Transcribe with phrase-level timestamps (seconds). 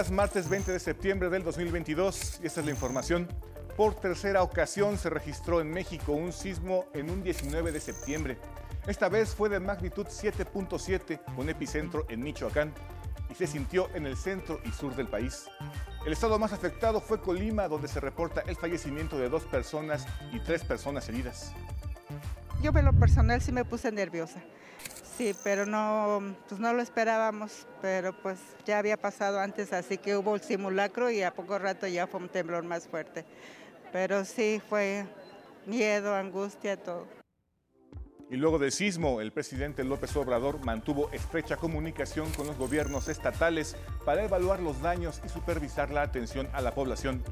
[0.00, 3.28] Días, martes 20 de septiembre del 2022 y esta es la información.
[3.76, 8.38] Por tercera ocasión se registró en México un sismo en un 19 de septiembre.
[8.86, 12.72] Esta vez fue de magnitud 7.7 con epicentro en Michoacán
[13.28, 15.44] y se sintió en el centro y sur del país.
[16.06, 20.40] El estado más afectado fue Colima, donde se reporta el fallecimiento de dos personas y
[20.40, 21.52] tres personas heridas.
[22.62, 24.40] Yo en lo personal sí me puse nerviosa.
[25.20, 30.16] Sí, pero no, pues no lo esperábamos, pero pues ya había pasado antes, así que
[30.16, 33.26] hubo el simulacro y a poco rato ya fue un temblor más fuerte.
[33.92, 35.04] Pero sí fue
[35.66, 37.06] miedo, angustia, todo.
[38.30, 43.76] Y luego del sismo, el presidente López Obrador mantuvo estrecha comunicación con los gobiernos estatales
[44.06, 47.22] para evaluar los daños y supervisar la atención a la población.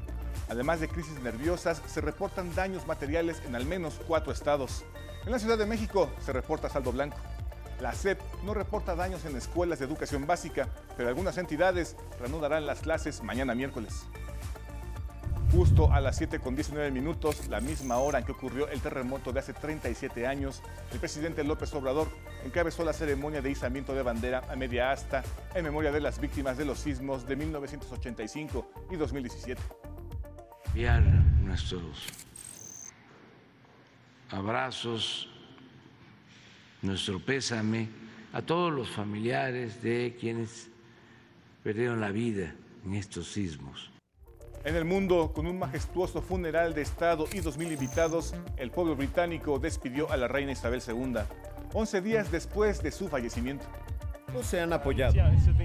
[0.47, 4.85] Además de crisis nerviosas, se reportan daños materiales en al menos cuatro estados.
[5.25, 7.17] En la Ciudad de México se reporta saldo blanco.
[7.79, 12.81] La SEP no reporta daños en escuelas de educación básica, pero algunas entidades reanudarán las
[12.81, 14.05] clases mañana miércoles.
[15.51, 19.31] Justo a las 7 con 19 minutos, la misma hora en que ocurrió el terremoto
[19.31, 22.07] de hace 37 años, el presidente López Obrador
[22.45, 25.23] encabezó la ceremonia de izamiento de bandera a media asta
[25.55, 29.61] en memoria de las víctimas de los sismos de 1985 y 2017.
[30.67, 32.05] Enviar nuestros
[34.29, 35.29] abrazos
[36.81, 37.89] nuestro pésame
[38.33, 40.69] a todos los familiares de quienes
[41.63, 43.91] perdieron la vida en estos sismos.
[44.63, 49.57] En el mundo, con un majestuoso funeral de Estado y 2.000 invitados, el pueblo británico
[49.57, 51.21] despidió a la reina Isabel II,
[51.73, 53.65] 11 días después de su fallecimiento.
[54.33, 55.15] No se han apoyado.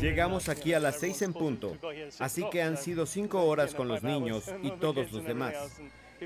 [0.01, 1.77] Llegamos aquí a las 6 en punto,
[2.19, 5.55] así que han sido 5 horas con los niños y todos los demás.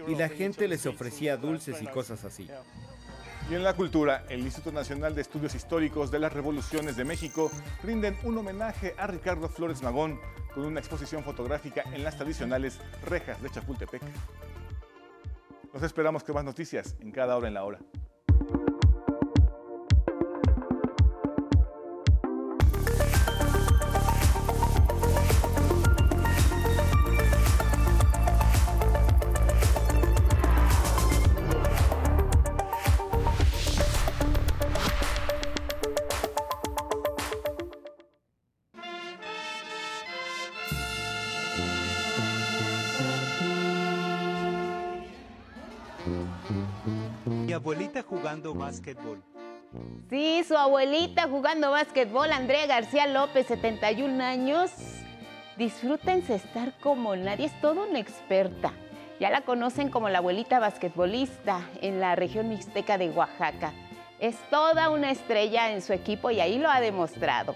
[0.06, 2.48] Y la gente les ofrecía dulces y cosas así.
[3.50, 7.50] Y en la cultura, el Instituto Nacional de Estudios Históricos de las Revoluciones de México
[7.82, 10.20] rinden un homenaje a Ricardo Flores Magón
[10.54, 14.02] con una exposición fotográfica en las tradicionales rejas de Chapultepec.
[15.72, 17.78] Nos esperamos con más noticias en cada hora en la hora.
[48.68, 49.22] Básquetbol.
[50.10, 54.70] Sí, su abuelita jugando básquetbol, Andrea García López, 71 años.
[55.56, 58.72] Disfrútense estar como nadie, es todo una experta.
[59.18, 63.72] Ya la conocen como la abuelita basquetbolista en la región mixteca de Oaxaca.
[64.20, 67.54] Es toda una estrella en su equipo y ahí lo ha demostrado.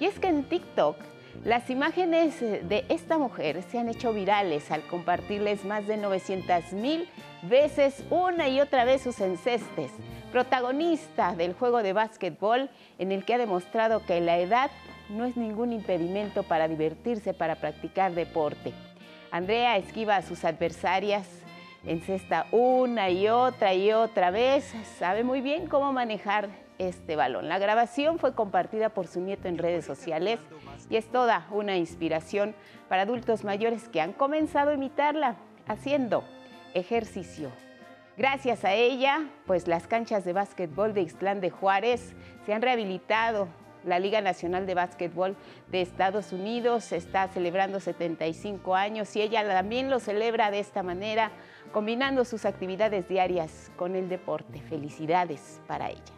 [0.00, 0.96] Y es que en TikTok
[1.44, 7.08] las imágenes de esta mujer se han hecho virales al compartirles más de 900 mil
[7.42, 9.90] veces una y otra vez sus encestes.
[10.32, 14.70] Protagonista del juego de básquetbol en el que ha demostrado que la edad
[15.08, 18.72] no es ningún impedimento para divertirse, para practicar deporte.
[19.30, 21.28] Andrea esquiva a sus adversarias,
[21.84, 26.48] encesta una y otra y otra vez, sabe muy bien cómo manejar
[26.78, 27.48] este balón.
[27.48, 30.40] La grabación fue compartida por su nieto en redes sociales
[30.90, 32.54] y es toda una inspiración
[32.88, 36.24] para adultos mayores que han comenzado a imitarla haciendo
[36.74, 37.50] ejercicio.
[38.16, 42.14] Gracias a ella, pues las canchas de básquetbol de Ixtlán de Juárez
[42.46, 43.46] se han rehabilitado.
[43.84, 45.36] La Liga Nacional de Básquetbol
[45.70, 51.30] de Estados Unidos está celebrando 75 años y ella también lo celebra de esta manera,
[51.72, 54.62] combinando sus actividades diarias con el deporte.
[54.62, 56.15] Felicidades para ella.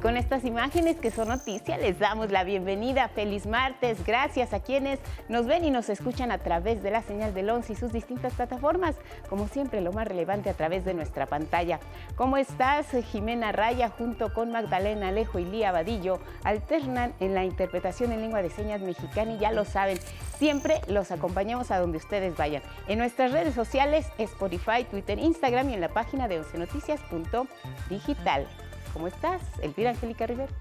[0.00, 3.08] Con estas imágenes que son noticia, les damos la bienvenida.
[3.08, 4.06] Feliz martes.
[4.06, 4.98] Gracias a quienes
[5.28, 8.32] nos ven y nos escuchan a través de la señal del 11 y sus distintas
[8.34, 8.96] plataformas.
[9.28, 11.80] Como siempre, lo más relevante a través de nuestra pantalla.
[12.16, 12.86] ¿Cómo estás?
[13.12, 18.42] Jimena Raya junto con Magdalena Alejo y Lía Vadillo alternan en la interpretación en lengua
[18.42, 19.98] de señas mexicana y ya lo saben,
[20.38, 22.62] siempre los acompañamos a donde ustedes vayan.
[22.88, 28.46] En nuestras redes sociales, Spotify, Twitter, Instagram y en la página de 11noticias.digital.
[28.92, 29.42] ¿Cómo estás?
[29.62, 30.52] Elvira Angélica Rivera.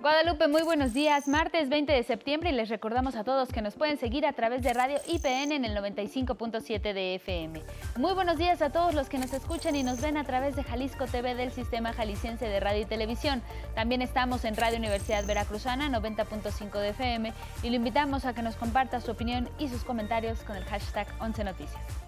[0.00, 1.26] Guadalupe, muy buenos días.
[1.26, 4.62] Martes 20 de septiembre y les recordamos a todos que nos pueden seguir a través
[4.62, 7.60] de Radio IPN en el 95.7 de FM.
[7.96, 10.62] Muy buenos días a todos los que nos escuchan y nos ven a través de
[10.62, 13.42] Jalisco TV del Sistema Jalisciense de Radio y Televisión.
[13.74, 17.32] También estamos en Radio Universidad Veracruzana 90.5 de FM
[17.64, 21.08] y lo invitamos a que nos comparta su opinión y sus comentarios con el hashtag
[21.20, 22.07] 11 Noticias.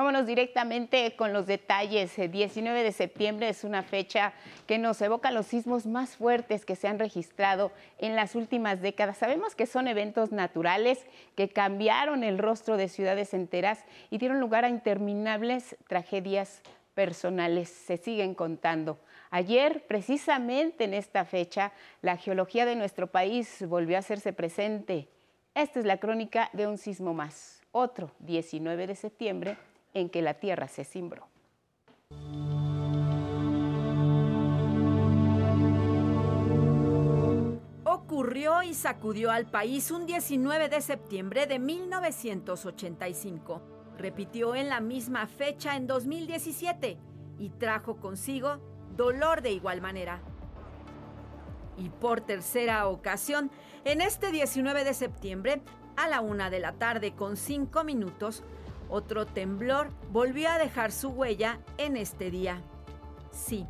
[0.00, 2.18] Vámonos directamente con los detalles.
[2.18, 4.32] El 19 de septiembre es una fecha
[4.66, 9.18] que nos evoca los sismos más fuertes que se han registrado en las últimas décadas.
[9.18, 11.04] Sabemos que son eventos naturales
[11.36, 16.62] que cambiaron el rostro de ciudades enteras y dieron lugar a interminables tragedias
[16.94, 17.68] personales.
[17.68, 18.98] Se siguen contando.
[19.28, 25.08] Ayer, precisamente en esta fecha, la geología de nuestro país volvió a hacerse presente.
[25.54, 29.58] Esta es la crónica de un sismo más, otro 19 de septiembre
[29.94, 31.28] en que la tierra se cimbró.
[37.84, 43.62] Ocurrió y sacudió al país un 19 de septiembre de 1985.
[43.96, 46.98] Repitió en la misma fecha en 2017
[47.38, 48.58] y trajo consigo
[48.96, 50.20] dolor de igual manera.
[51.76, 53.50] Y por tercera ocasión,
[53.84, 55.62] en este 19 de septiembre,
[55.96, 58.42] a la una de la tarde con cinco minutos,
[58.90, 62.60] otro temblor volvió a dejar su huella en este día.
[63.32, 63.66] Sí,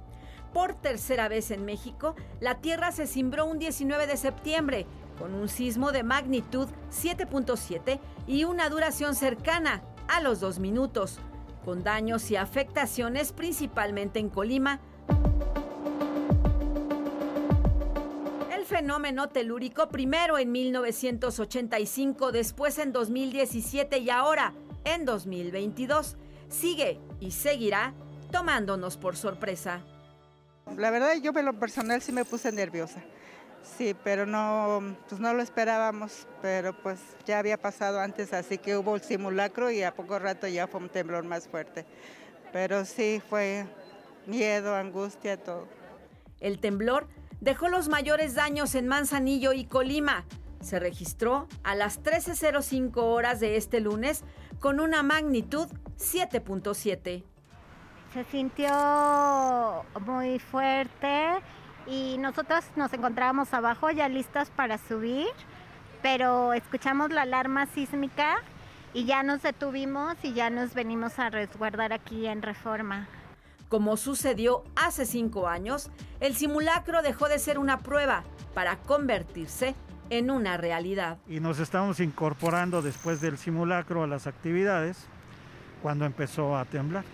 [0.53, 4.87] por tercera vez en México, la Tierra se cimbró un 19 de septiembre
[5.19, 11.19] con un sismo de magnitud 7.7 y una duración cercana a los dos minutos,
[11.65, 14.81] con daños y afectaciones principalmente en Colima.
[18.53, 24.55] El fenómeno telúrico primero en 1985, después en 2017 y ahora
[24.85, 26.17] en 2022
[26.49, 27.95] sigue y seguirá
[28.31, 29.81] tomándonos por sorpresa.
[30.77, 33.03] La verdad yo en lo personal sí me puse nerviosa.
[33.63, 38.77] Sí, pero no, pues no lo esperábamos, pero pues ya había pasado antes, así que
[38.77, 41.85] hubo el simulacro y a poco rato ya fue un temblor más fuerte.
[42.53, 43.67] Pero sí fue
[44.27, 45.69] miedo, angustia, todo.
[46.41, 47.07] El temblor
[47.41, 50.25] dejó los mayores daños en Manzanillo y Colima.
[50.61, 54.25] Se registró a las 13.05 horas de este lunes
[54.59, 55.69] con una magnitud
[55.99, 57.25] 7.7.
[58.13, 61.41] Se sintió muy fuerte
[61.87, 65.29] y nosotros nos encontrábamos abajo ya listas para subir,
[66.03, 68.43] pero escuchamos la alarma sísmica
[68.93, 73.09] y ya nos detuvimos y ya nos venimos a resguardar aquí en Reforma.
[73.69, 79.77] Como sucedió hace cinco años, el simulacro dejó de ser una prueba para convertirse
[80.11, 81.19] en una realidad.
[81.29, 85.07] Y nos estamos incorporando después del simulacro a las actividades
[85.83, 87.05] cuando empezó a temblar.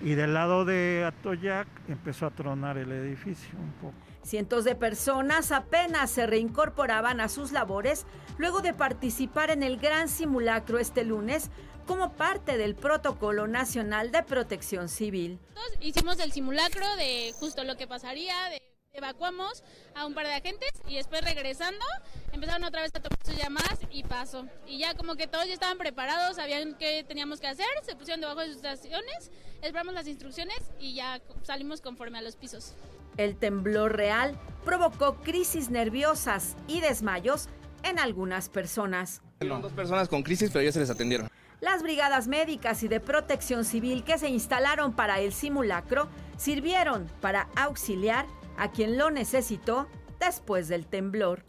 [0.00, 3.94] Y del lado de Atoyac empezó a tronar el edificio un poco.
[4.22, 10.08] Cientos de personas apenas se reincorporaban a sus labores luego de participar en el gran
[10.08, 11.50] simulacro este lunes
[11.86, 15.40] como parte del Protocolo Nacional de Protección Civil.
[15.80, 18.62] Hicimos el simulacro de justo lo que pasaría, de
[18.98, 19.62] evacuamos
[19.94, 21.84] a un par de agentes y después regresando
[22.32, 24.46] empezaron otra vez a tomar sus llamadas y pasó.
[24.66, 28.20] Y ya como que todos ya estaban preparados, sabían qué teníamos que hacer, se pusieron
[28.20, 29.30] debajo de sus estaciones,
[29.62, 32.74] esperamos las instrucciones y ya salimos conforme a los pisos.
[33.16, 37.48] El temblor real provocó crisis nerviosas y desmayos
[37.82, 39.22] en algunas personas.
[39.40, 41.28] dos personas con crisis, pero ya se les atendieron.
[41.60, 47.48] Las brigadas médicas y de protección civil que se instalaron para el simulacro sirvieron para
[47.56, 48.26] auxiliar
[48.58, 49.88] a quien lo necesitó
[50.20, 51.44] después del temblor.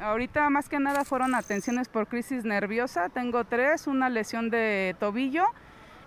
[0.00, 3.08] Ahorita más que nada fueron atenciones por crisis nerviosa.
[3.08, 5.44] Tengo tres, una lesión de tobillo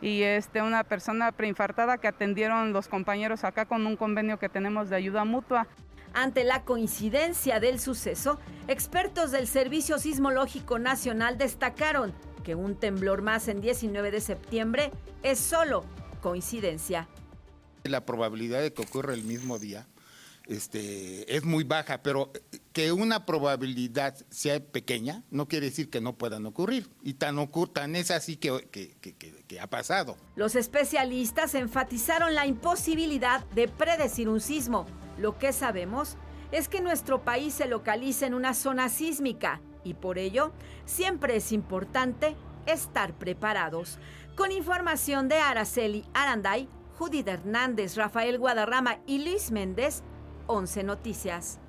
[0.01, 4.89] y este, una persona preinfartada que atendieron los compañeros acá con un convenio que tenemos
[4.89, 5.67] de ayuda mutua.
[6.13, 13.47] Ante la coincidencia del suceso, expertos del Servicio Sismológico Nacional destacaron que un temblor más
[13.47, 14.91] en 19 de septiembre
[15.23, 15.83] es solo
[16.21, 17.07] coincidencia.
[17.83, 19.85] La probabilidad de que ocurra el mismo día
[20.47, 22.31] este, es muy baja, pero
[22.73, 26.89] que una probabilidad sea pequeña no quiere decir que no puedan ocurrir.
[27.01, 27.37] Y tan,
[27.73, 30.17] tan es así que, que ha pasado.
[30.35, 34.85] Los especialistas enfatizaron la imposibilidad de predecir un sismo.
[35.17, 36.17] Lo que sabemos
[36.51, 40.51] es que nuestro país se localiza en una zona sísmica y por ello
[40.85, 42.35] siempre es importante
[42.65, 43.99] estar preparados.
[44.35, 50.03] Con información de Araceli Aranday, Judith Hernández, Rafael Guadarrama y Luis Méndez,
[50.47, 51.59] 11 Noticias.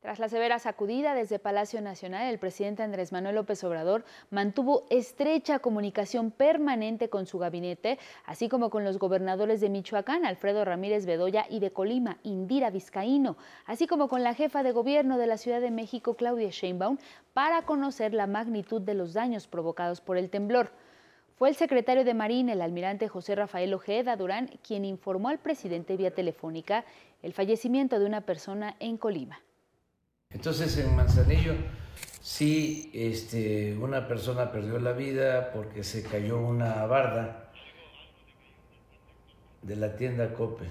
[0.00, 5.60] Tras la severa sacudida desde Palacio Nacional, el presidente Andrés Manuel López Obrador mantuvo estrecha
[5.60, 11.46] comunicación permanente con su gabinete, así como con los gobernadores de Michoacán, Alfredo Ramírez Bedoya,
[11.48, 15.62] y de Colima, Indira Vizcaíno, así como con la jefa de gobierno de la Ciudad
[15.62, 16.98] de México, Claudia Sheinbaum,
[17.32, 20.72] para conocer la magnitud de los daños provocados por el temblor.
[21.36, 25.96] Fue el secretario de Marina, el almirante José Rafael Ojeda Durán, quien informó al presidente
[25.96, 26.84] vía telefónica
[27.22, 29.40] el fallecimiento de una persona en Colima.
[30.30, 31.54] Entonces en Manzanillo
[32.24, 37.50] si este, una persona perdió la vida porque se cayó una barda
[39.60, 40.64] de la tienda Cope.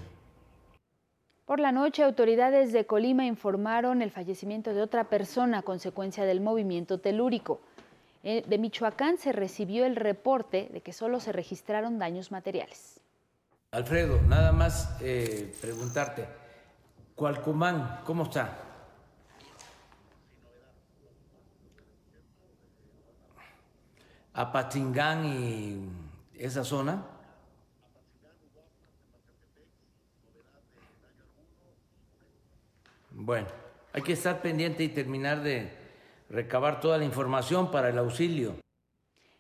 [1.46, 6.42] Por la noche, autoridades de Colima informaron el fallecimiento de otra persona a consecuencia del
[6.42, 7.62] movimiento telúrico.
[8.26, 13.02] Eh, de Michoacán se recibió el reporte de que solo se registraron daños materiales.
[13.72, 16.26] Alfredo, nada más eh, preguntarte,
[17.16, 18.60] Cualcomán, ¿cómo está?
[24.34, 25.90] Apatingán y
[26.36, 27.06] esa zona.
[33.12, 33.48] Bueno,
[33.92, 35.83] hay que estar pendiente y terminar de
[36.34, 38.56] recabar toda la información para el auxilio.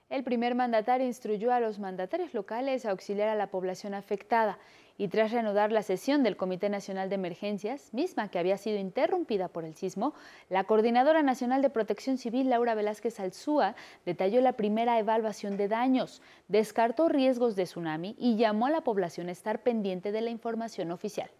[0.09, 4.59] El primer mandatario instruyó a los mandatarios locales a auxiliar a la población afectada
[4.95, 9.47] y tras reanudar la sesión del Comité Nacional de Emergencias, misma que había sido interrumpida
[9.47, 10.13] por el sismo,
[10.51, 13.73] la Coordinadora Nacional de Protección Civil, Laura Velázquez Alzúa,
[14.05, 19.29] detalló la primera evaluación de daños, descartó riesgos de tsunami y llamó a la población
[19.29, 21.31] a estar pendiente de la información oficial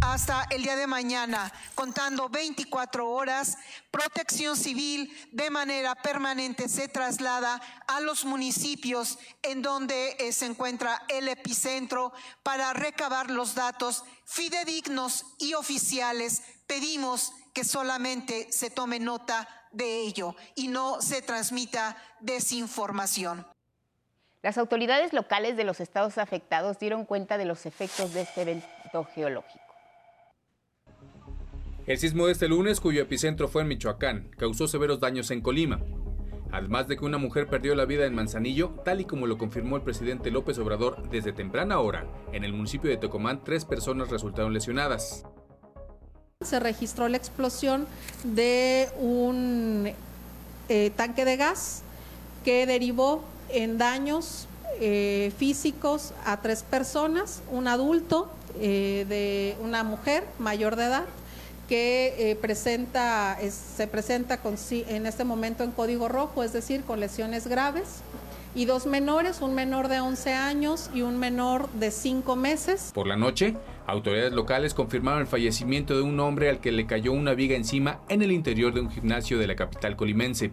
[0.00, 3.58] hasta el día de mañana, contando 24 horas,
[3.90, 11.02] Protección Civil de manera permanente se traslada a los municipios en donde eh, se encuentra
[11.08, 12.12] el epicentro
[12.42, 16.42] para recabar los datos fidedignos y oficiales.
[16.66, 23.46] Pedimos que solamente se tome nota de ello y no se transmita desinformación.
[24.42, 29.04] Las autoridades locales de los estados afectados dieron cuenta de los efectos de este evento
[29.14, 29.65] geológico.
[31.86, 35.80] El sismo de este lunes, cuyo epicentro fue en Michoacán, causó severos daños en Colima.
[36.50, 39.76] Además de que una mujer perdió la vida en Manzanillo, tal y como lo confirmó
[39.76, 44.52] el presidente López Obrador desde temprana hora, en el municipio de Tecomán tres personas resultaron
[44.52, 45.22] lesionadas.
[46.40, 47.86] Se registró la explosión
[48.24, 49.92] de un
[50.68, 51.82] eh, tanque de gas
[52.44, 54.48] que derivó en daños
[54.80, 58.28] eh, físicos a tres personas, un adulto
[58.58, 61.04] eh, de una mujer mayor de edad
[61.68, 67.00] que eh, presenta, se presenta con, en este momento en código rojo, es decir, con
[67.00, 68.02] lesiones graves,
[68.56, 72.90] y dos menores, un menor de 11 años y un menor de 5 meses.
[72.94, 73.54] Por la noche,
[73.86, 78.00] autoridades locales confirmaron el fallecimiento de un hombre al que le cayó una viga encima
[78.08, 80.52] en el interior de un gimnasio de la capital colimense.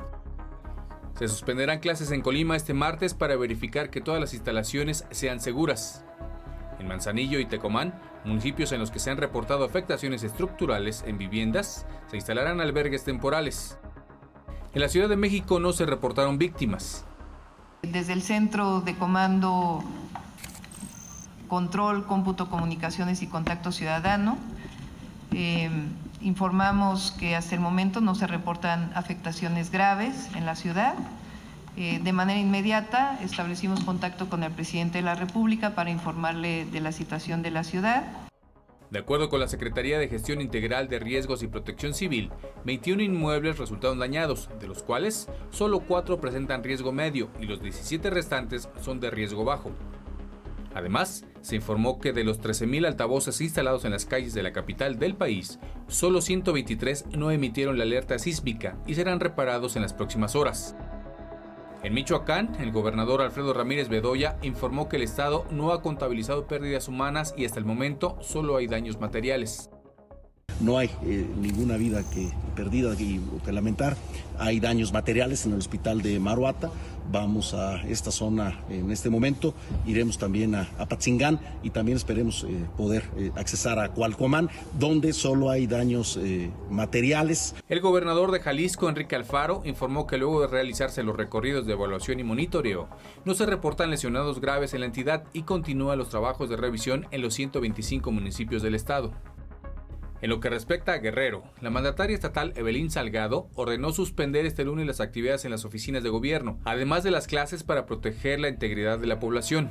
[1.17, 6.03] Se suspenderán clases en Colima este martes para verificar que todas las instalaciones sean seguras.
[6.83, 7.93] En Manzanillo y Tecomán,
[8.25, 13.77] municipios en los que se han reportado afectaciones estructurales en viviendas, se instalarán albergues temporales.
[14.73, 17.05] En la Ciudad de México no se reportaron víctimas.
[17.83, 19.81] Desde el Centro de Comando,
[21.47, 24.37] Control, Cómputo, Comunicaciones y Contacto Ciudadano,
[25.31, 25.69] eh,
[26.19, 30.95] informamos que hasta el momento no se reportan afectaciones graves en la ciudad.
[31.75, 36.79] Eh, de manera inmediata establecimos contacto con el presidente de la República para informarle de
[36.81, 38.03] la situación de la ciudad.
[38.91, 42.29] De acuerdo con la Secretaría de Gestión Integral de Riesgos y Protección Civil,
[42.63, 48.11] 21 inmuebles resultaron dañados, de los cuales solo 4 presentan riesgo medio y los 17
[48.11, 49.71] restantes son de riesgo bajo.
[50.75, 54.99] Además, se informó que de los 13.000 altavoces instalados en las calles de la capital
[54.99, 60.35] del país, solo 123 no emitieron la alerta sísmica y serán reparados en las próximas
[60.35, 60.75] horas.
[61.83, 66.87] En Michoacán, el gobernador Alfredo Ramírez Bedoya informó que el Estado no ha contabilizado pérdidas
[66.87, 69.69] humanas y hasta el momento solo hay daños materiales.
[70.63, 73.97] No hay eh, ninguna vida que perdida que, que lamentar.
[74.39, 76.71] Hay daños materiales en el hospital de Maruata.
[77.11, 79.53] Vamos a esta zona en este momento.
[79.85, 85.11] Iremos también a, a Patzingán y también esperemos eh, poder eh, accesar a Cualcomán, donde
[85.11, 86.17] solo hay daños
[86.69, 87.55] materiales.
[87.67, 92.21] El gobernador de Jalisco, Enrique Alfaro, informó que luego de realizarse los recorridos de evaluación
[92.21, 92.87] y monitoreo,
[93.25, 97.21] no se reportan lesionados graves en la entidad y continúan los trabajos de revisión en
[97.21, 99.11] los 125 municipios del estado.
[100.23, 104.87] En lo que respecta a Guerrero, la mandataria estatal Evelyn Salgado ordenó suspender este lunes
[104.87, 108.99] las actividades en las oficinas de gobierno, además de las clases para proteger la integridad
[108.99, 109.69] de la población.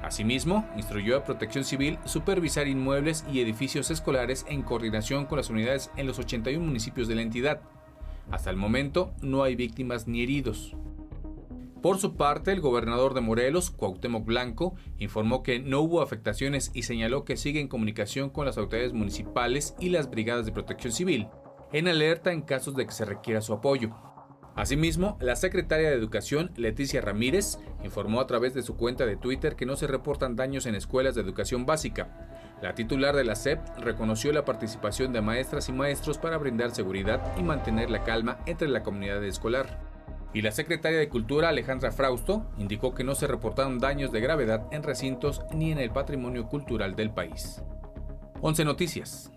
[0.00, 5.90] Asimismo, instruyó a Protección Civil supervisar inmuebles y edificios escolares en coordinación con las unidades
[5.96, 7.60] en los 81 municipios de la entidad.
[8.30, 10.76] Hasta el momento no hay víctimas ni heridos.
[11.82, 16.82] Por su parte, el gobernador de Morelos, Cuauhtémoc Blanco, informó que no hubo afectaciones y
[16.82, 21.28] señaló que sigue en comunicación con las autoridades municipales y las brigadas de protección civil,
[21.72, 23.94] en alerta en casos de que se requiera su apoyo.
[24.56, 29.54] Asimismo, la secretaria de Educación, Leticia Ramírez, informó a través de su cuenta de Twitter
[29.54, 32.56] que no se reportan daños en escuelas de educación básica.
[32.60, 37.22] La titular de la SEP reconoció la participación de maestras y maestros para brindar seguridad
[37.38, 39.97] y mantener la calma entre la comunidad escolar.
[40.34, 44.66] Y la secretaria de Cultura, Alejandra Frausto, indicó que no se reportaron daños de gravedad
[44.72, 47.62] en recintos ni en el patrimonio cultural del país.
[48.42, 49.32] 11 Noticias.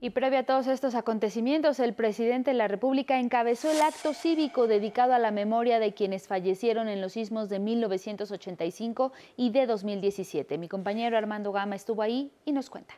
[0.00, 4.66] Y previo a todos estos acontecimientos, el presidente de la República encabezó el acto cívico
[4.66, 10.58] dedicado a la memoria de quienes fallecieron en los sismos de 1985 y de 2017.
[10.58, 12.94] Mi compañero Armando Gama estuvo ahí y nos cuenta.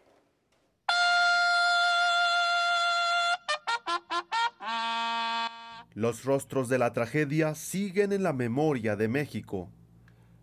[5.94, 9.70] Los rostros de la tragedia siguen en la memoria de México.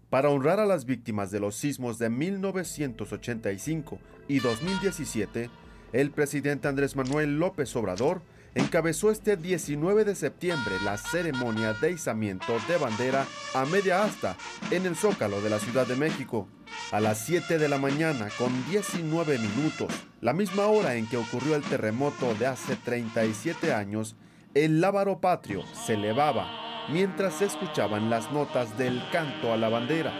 [0.09, 5.49] Para honrar a las víctimas de los sismos de 1985 y 2017,
[5.91, 8.21] el presidente Andrés Manuel López Obrador
[8.55, 14.37] encabezó este 19 de septiembre la ceremonia de izamiento de bandera a media asta
[14.71, 16.47] en el Zócalo de la Ciudad de México.
[16.93, 19.91] A las 7 de la mañana con 19 minutos,
[20.21, 24.15] la misma hora en que ocurrió el terremoto de hace 37 años,
[24.53, 30.11] el lábaro patrio se elevaba mientras se escuchaban las notas del canto a la bandera.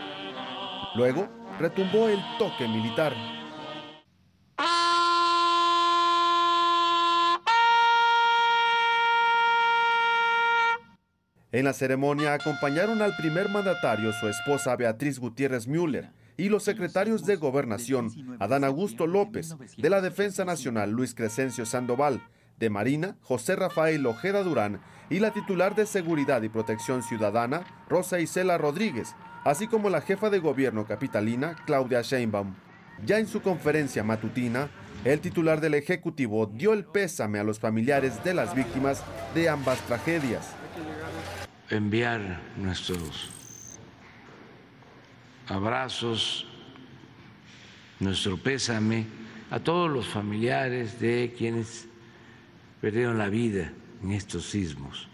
[0.96, 1.28] Luego
[1.60, 3.14] retumbó el toque militar
[11.52, 17.26] En la ceremonia acompañaron al primer mandatario su esposa Beatriz Gutiérrez Müller y los secretarios
[17.26, 18.10] de Gobernación
[18.40, 22.22] Adán Augusto López, de la Defensa Nacional Luis Crescencio Sandoval,
[22.62, 28.22] de Marina José Rafael Ojeda Durán y la titular de Seguridad y Protección Ciudadana Rosa
[28.22, 29.14] Isela Rodríguez,
[29.44, 32.56] así como la jefa de gobierno capitalina Claudia Sheinbaum.
[33.06, 34.70] Ya en su conferencia matutina,
[35.04, 39.04] el titular del Ejecutivo dio el pésame a los familiares de las víctimas
[39.36, 40.56] de ambas tragedias
[41.72, 43.30] enviar nuestros
[45.48, 46.46] abrazos,
[48.00, 49.06] nuestro pésame
[49.50, 51.88] a todos los familiares de quienes
[52.82, 53.72] perdieron la vida
[54.04, 55.08] en estos sismos.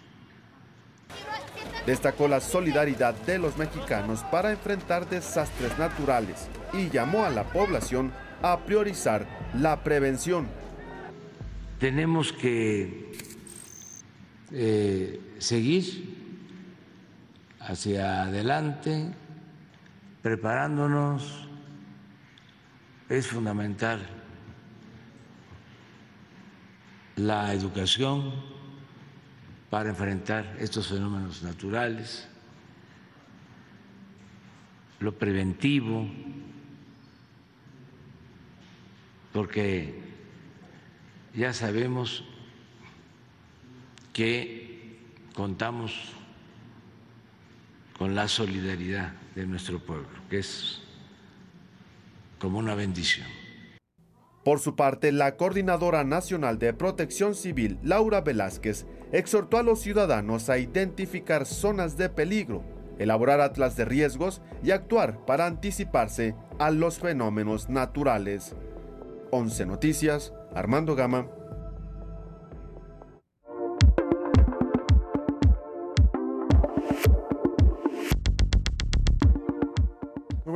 [1.85, 8.11] Destacó la solidaridad de los mexicanos para enfrentar desastres naturales y llamó a la población
[8.41, 10.47] a priorizar la prevención.
[11.79, 13.11] Tenemos que
[14.51, 16.15] eh, seguir
[17.59, 19.13] hacia adelante,
[20.21, 21.47] preparándonos,
[23.09, 24.16] es fundamental
[27.17, 28.31] la educación
[29.69, 32.27] para enfrentar estos fenómenos naturales,
[34.99, 36.07] lo preventivo,
[39.33, 39.99] porque
[41.35, 42.23] ya sabemos
[44.13, 44.99] que
[45.33, 45.93] contamos
[47.97, 50.81] con la solidaridad de nuestro pueblo, que es
[52.39, 53.27] como una bendición.
[54.47, 60.49] Por su parte, la Coordinadora Nacional de Protección Civil, Laura Velázquez, exhortó a los ciudadanos
[60.49, 62.63] a identificar zonas de peligro,
[62.97, 68.55] elaborar atlas de riesgos y actuar para anticiparse a los fenómenos naturales.
[69.31, 71.27] 11 Noticias, Armando Gama.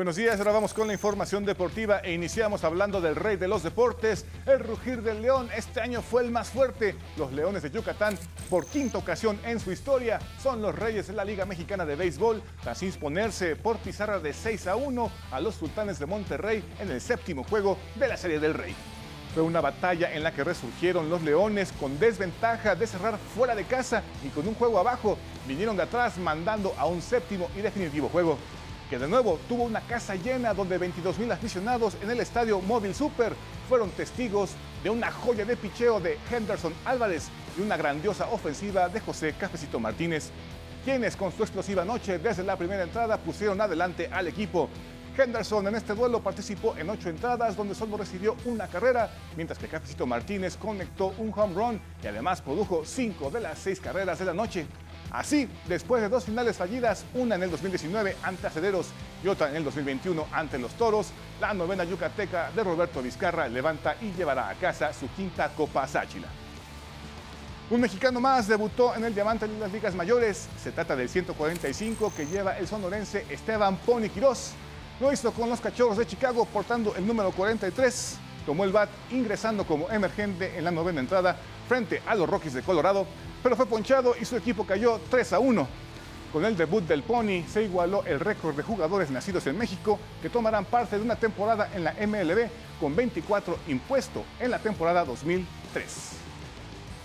[0.01, 3.61] Buenos días, ahora vamos con la información deportiva e iniciamos hablando del rey de los
[3.61, 5.47] deportes, el rugir del león.
[5.55, 6.95] Este año fue el más fuerte.
[7.17, 8.17] Los Leones de Yucatán,
[8.49, 12.41] por quinta ocasión en su historia, son los reyes de la Liga Mexicana de Béisbol,
[12.63, 16.99] tras imponerse por pizarra de 6 a 1 a los Sultanes de Monterrey en el
[16.99, 18.73] séptimo juego de la Serie del Rey.
[19.35, 23.65] Fue una batalla en la que resurgieron los Leones con desventaja de cerrar fuera de
[23.65, 25.19] casa y con un juego abajo.
[25.47, 28.39] Vinieron de atrás mandando a un séptimo y definitivo juego
[28.91, 32.93] que de nuevo tuvo una casa llena donde 22 mil aficionados en el estadio Móvil
[32.93, 33.33] Super
[33.69, 34.51] fueron testigos
[34.83, 39.79] de una joya de picheo de Henderson Álvarez y una grandiosa ofensiva de José Cafecito
[39.79, 40.31] Martínez,
[40.83, 44.67] quienes con su explosiva noche desde la primera entrada pusieron adelante al equipo.
[45.17, 49.69] Henderson en este duelo participó en ocho entradas donde solo recibió una carrera, mientras que
[49.69, 54.25] Cafecito Martínez conectó un home run y además produjo cinco de las seis carreras de
[54.25, 54.65] la noche.
[55.11, 58.87] Así, después de dos finales fallidas, una en el 2019 ante Acederos
[59.21, 63.97] y otra en el 2021 ante los Toros, la novena yucateca de Roberto Vizcarra levanta
[64.01, 66.27] y llevará a casa su quinta Copa Sáchila.
[67.69, 70.47] Un mexicano más debutó en el Diamante en las ligas mayores.
[70.61, 74.51] Se trata del 145 que lleva el sonorense Esteban Pony Quirós.
[74.99, 78.17] Lo hizo con los Cachorros de Chicago portando el número 43.
[78.45, 81.35] Tomó el bat ingresando como emergente en la novena entrada
[81.67, 83.05] frente a los Rockies de Colorado,
[83.43, 85.67] pero fue ponchado y su equipo cayó 3 a 1.
[86.31, 90.29] Con el debut del Pony se igualó el récord de jugadores nacidos en México que
[90.29, 92.49] tomarán parte de una temporada en la MLB
[92.79, 96.21] con 24 impuestos en la temporada 2003.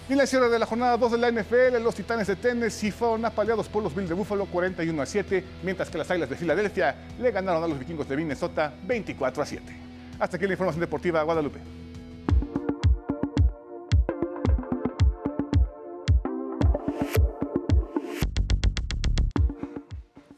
[0.09, 2.92] Y en la cierre de la jornada 2 de la NFL, los Titanes de Tennessee
[2.92, 6.37] fueron apaleados por los Bills de Buffalo 41 a 7, mientras que las Águilas de
[6.37, 9.86] Filadelfia le ganaron a los Vikingos de Minnesota 24 a 7.
[10.18, 11.86] Hasta aquí la información deportiva Guadalupe.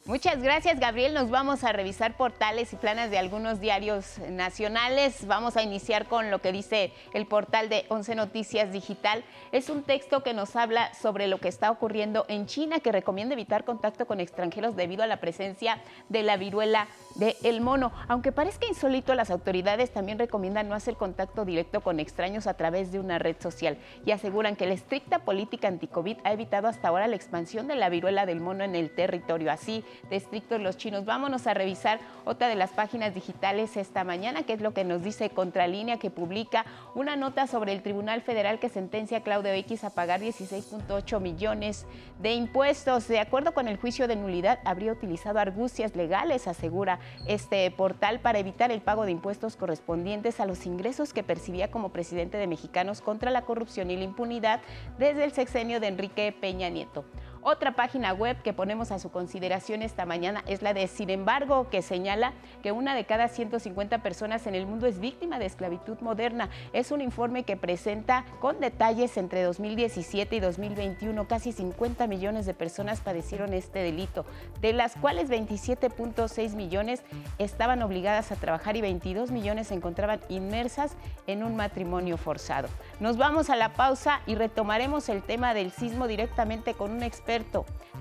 [0.08, 1.12] Muchas gracias, Gabriel.
[1.12, 5.26] Nos vamos a revisar portales y planas de algunos diarios nacionales.
[5.26, 9.22] Vamos a iniciar con lo que dice el portal de 11 Noticias Digital.
[9.52, 13.34] Es un texto que nos habla sobre lo que está ocurriendo en China, que recomienda
[13.34, 17.92] evitar contacto con extranjeros debido a la presencia de la viruela del mono.
[18.08, 22.92] Aunque parezca insólito, las autoridades también recomiendan no hacer contacto directo con extraños a través
[22.92, 27.08] de una red social y aseguran que la estricta política anti-COVID ha evitado hasta ahora
[27.08, 29.52] la expansión de la viruela del mono en el territorio.
[29.52, 31.04] Así, de estrictos los chinos.
[31.04, 35.02] Vámonos a revisar otra de las páginas digitales esta mañana, que es lo que nos
[35.02, 39.84] dice Contralínea, que publica una nota sobre el Tribunal Federal que sentencia a Claudio X
[39.84, 41.86] a pagar 16.8 millones
[42.20, 43.08] de impuestos.
[43.08, 48.38] De acuerdo con el juicio de nulidad, habría utilizado argucias legales, asegura este portal, para
[48.38, 53.00] evitar el pago de impuestos correspondientes a los ingresos que percibía como presidente de Mexicanos
[53.00, 54.60] contra la corrupción y la impunidad
[54.98, 57.04] desde el sexenio de Enrique Peña Nieto.
[57.42, 61.68] Otra página web que ponemos a su consideración esta mañana es la de Sin embargo,
[61.70, 65.98] que señala que una de cada 150 personas en el mundo es víctima de esclavitud
[66.00, 66.48] moderna.
[66.72, 72.54] Es un informe que presenta con detalles entre 2017 y 2021 casi 50 millones de
[72.54, 74.26] personas padecieron este delito,
[74.60, 77.04] de las cuales 27.6 millones
[77.38, 80.96] estaban obligadas a trabajar y 22 millones se encontraban inmersas
[81.28, 82.68] en un matrimonio forzado.
[82.98, 87.27] Nos vamos a la pausa y retomaremos el tema del sismo directamente con un experto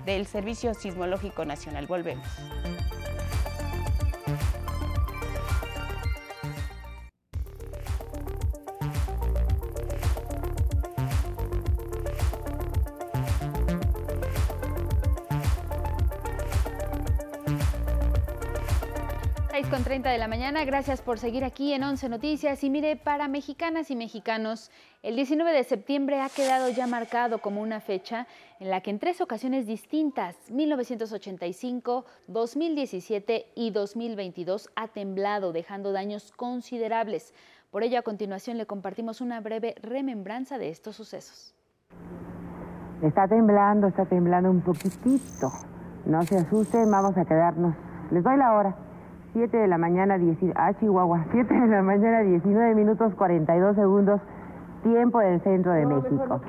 [0.06, 1.86] del Servicio Sismológico Nacional.
[1.86, 2.26] Volvemos.
[19.58, 22.62] 6 con 30 de la mañana, gracias por seguir aquí en 11 Noticias.
[22.62, 24.70] Y mire, para mexicanas y mexicanos,
[25.02, 28.28] el 19 de septiembre ha quedado ya marcado como una fecha
[28.60, 36.30] en la que en tres ocasiones distintas, 1985, 2017 y 2022, ha temblado, dejando daños
[36.36, 37.34] considerables.
[37.72, 41.52] Por ello, a continuación le compartimos una breve remembranza de estos sucesos.
[43.02, 45.50] Está temblando, está temblando un poquitito.
[46.06, 47.74] No se asusten, vamos a quedarnos.
[48.12, 48.87] Les doy la hora.
[49.32, 54.20] 7 de la mañana, 10, ah, Chihuahua, 7 de la mañana, 19 minutos 42 segundos,
[54.82, 56.40] tiempo del centro de México.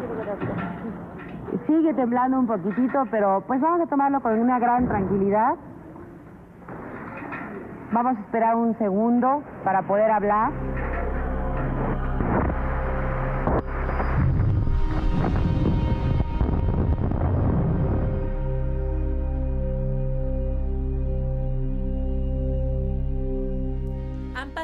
[1.65, 5.55] Sigue temblando un poquitito, pero pues vamos a tomarlo con una gran tranquilidad.
[7.91, 10.51] Vamos a esperar un segundo para poder hablar.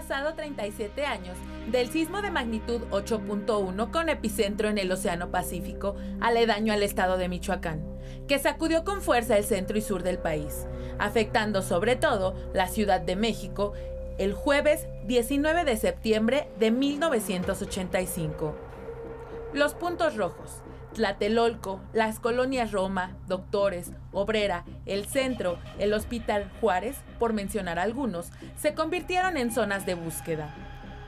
[0.08, 1.36] Pasado 37 años
[1.72, 7.28] del sismo de magnitud 8.1 con epicentro en el Océano Pacífico, aledaño al estado de
[7.28, 7.82] Michoacán,
[8.28, 10.68] que sacudió con fuerza el centro y sur del país,
[11.00, 13.74] afectando sobre todo la Ciudad de México
[14.20, 18.56] el jueves 19 de septiembre de 1985.
[19.54, 20.62] Los puntos rojos.
[20.96, 28.74] Tlatelolco, las colonias Roma, Doctores, Obrera, el Centro, el Hospital Juárez, por mencionar algunos, se
[28.74, 30.56] convirtieron en zonas de búsqueda.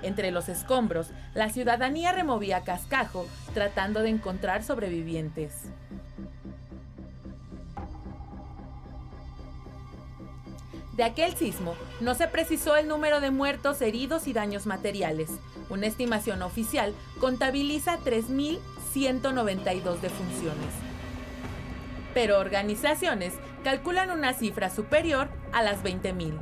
[0.03, 5.69] Entre los escombros, la ciudadanía removía cascajo tratando de encontrar sobrevivientes.
[10.97, 15.29] De aquel sismo no se precisó el número de muertos, heridos y daños materiales.
[15.69, 18.59] Una estimación oficial contabiliza 3.000
[18.91, 20.73] 192 defunciones.
[22.13, 26.39] Pero organizaciones calculan una cifra superior a las 20.000.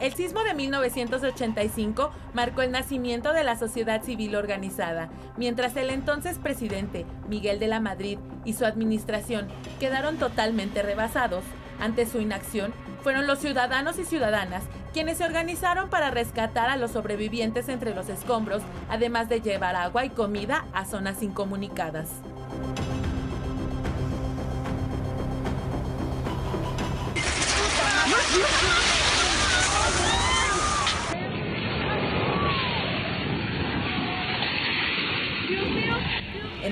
[0.00, 6.38] El sismo de 1985 marcó el nacimiento de la sociedad civil organizada, mientras el entonces
[6.38, 9.48] presidente Miguel de la Madrid y su administración
[9.80, 11.42] quedaron totalmente rebasados
[11.80, 14.62] ante su inacción fueron los ciudadanos y ciudadanas
[14.98, 20.04] quienes se organizaron para rescatar a los sobrevivientes entre los escombros, además de llevar agua
[20.04, 22.08] y comida a zonas incomunicadas.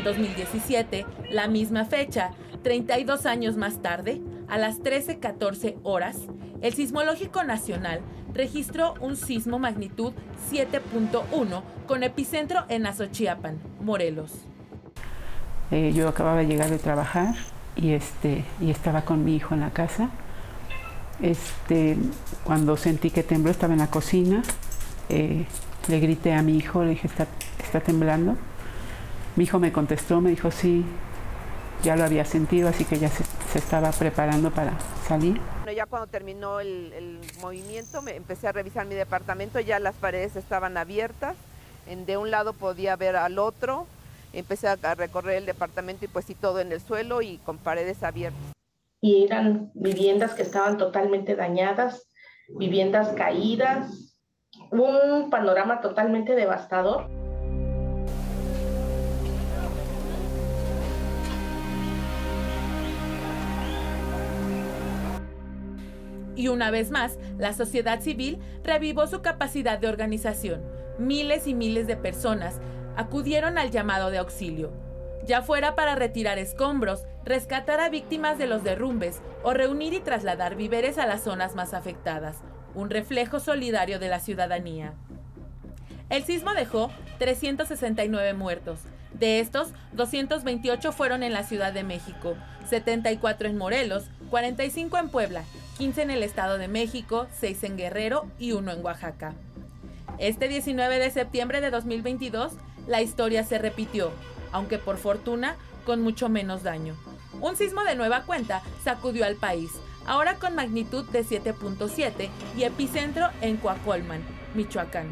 [0.07, 2.31] 2017, la misma fecha,
[2.63, 6.29] 32 años más tarde, a las 13:14 horas,
[6.61, 8.01] el Sismológico Nacional
[8.35, 10.13] registró un sismo magnitud
[10.51, 14.33] 7.1 con epicentro en Azochiapan, Morelos.
[15.71, 17.35] Eh, yo acababa de llegar de trabajar
[17.75, 20.11] y, este, y estaba con mi hijo en la casa.
[21.21, 21.97] Este,
[22.45, 24.43] cuando sentí que tembló, estaba en la cocina.
[25.09, 25.47] Eh,
[25.89, 27.27] le grité a mi hijo, le dije, ¿Está,
[27.63, 28.37] ¿está temblando?
[29.37, 30.85] Mi hijo me contestó, me dijo, sí,
[31.83, 33.25] ya lo había sentido, así que ya se,
[33.59, 34.73] estaba preparando para
[35.07, 35.41] salir.
[35.77, 40.79] Ya cuando terminó el, movimiento, me empecé a revisar mi departamento, ya las paredes estaban
[40.79, 41.37] abiertas,
[41.87, 43.87] en, de un lado podía ver al otro,
[44.33, 48.03] empecé a recorrer el departamento y pues sí todo en el suelo y con paredes
[48.03, 48.41] abiertas.
[49.03, 52.09] Y eran viviendas que estaban totalmente dañadas,
[52.49, 54.17] viviendas caídas,
[54.71, 57.07] un panorama totalmente devastador.
[66.37, 70.63] Y una vez más, la sociedad civil revivó su capacidad de organización.
[70.99, 72.61] Miles y miles de personas
[72.97, 74.73] acudieron al llamado de auxilio,
[75.27, 80.55] ya fuera para retirar escombros, rescatar a víctimas de los derrumbes o reunir y trasladar
[80.55, 82.37] víveres a las zonas más afectadas,
[82.75, 84.95] un reflejo solidario de la ciudadanía.
[86.09, 88.81] El sismo dejó 369 muertos.
[89.19, 92.37] De estos, 228 fueron en la Ciudad de México,
[92.69, 95.45] 74 en Morelos, 45 en Puebla,
[95.79, 99.33] 15 en el Estado de México, 6 en Guerrero y 1 en Oaxaca.
[100.19, 102.53] Este 19 de septiembre de 2022,
[102.87, 104.13] la historia se repitió,
[104.53, 106.95] aunque por fortuna con mucho menos daño.
[107.41, 109.71] Un sismo de nueva cuenta sacudió al país,
[110.07, 114.21] ahora con magnitud de 7.7 y epicentro en Coacolman,
[114.55, 115.07] Michoacán.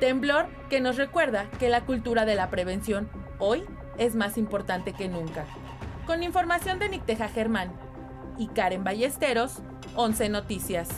[0.00, 3.64] Temblor que nos recuerda que la cultura de la prevención hoy
[3.98, 5.44] es más importante que nunca.
[6.06, 7.72] Con información de Nicteja Germán
[8.38, 9.58] y Karen Ballesteros,
[9.94, 10.88] 11 Noticias.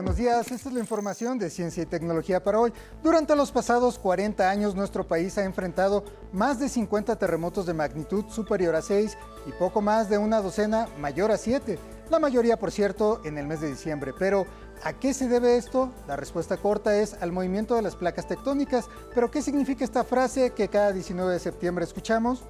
[0.00, 2.72] Buenos días, esta es la información de Ciencia y Tecnología para hoy.
[3.02, 8.24] Durante los pasados 40 años, nuestro país ha enfrentado más de 50 terremotos de magnitud
[8.30, 11.78] superior a 6 y poco más de una docena mayor a 7.
[12.08, 14.14] La mayoría, por cierto, en el mes de diciembre.
[14.18, 14.46] Pero,
[14.84, 15.92] ¿a qué se debe esto?
[16.08, 18.88] La respuesta corta es al movimiento de las placas tectónicas.
[19.14, 22.46] Pero, ¿qué significa esta frase que cada 19 de septiembre escuchamos?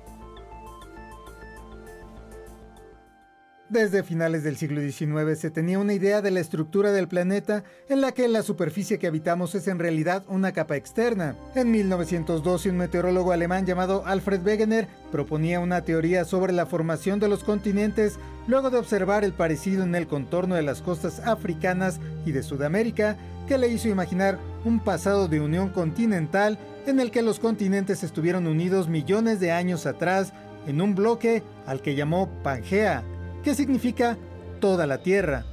[3.71, 8.01] Desde finales del siglo XIX se tenía una idea de la estructura del planeta en
[8.01, 11.37] la que la superficie que habitamos es en realidad una capa externa.
[11.55, 17.29] En 1912 un meteorólogo alemán llamado Alfred Wegener proponía una teoría sobre la formación de
[17.29, 22.33] los continentes luego de observar el parecido en el contorno de las costas africanas y
[22.33, 27.39] de Sudamérica que le hizo imaginar un pasado de unión continental en el que los
[27.39, 30.33] continentes estuvieron unidos millones de años atrás
[30.67, 33.05] en un bloque al que llamó Pangea
[33.43, 34.17] que significa
[34.61, 35.45] toda la Tierra.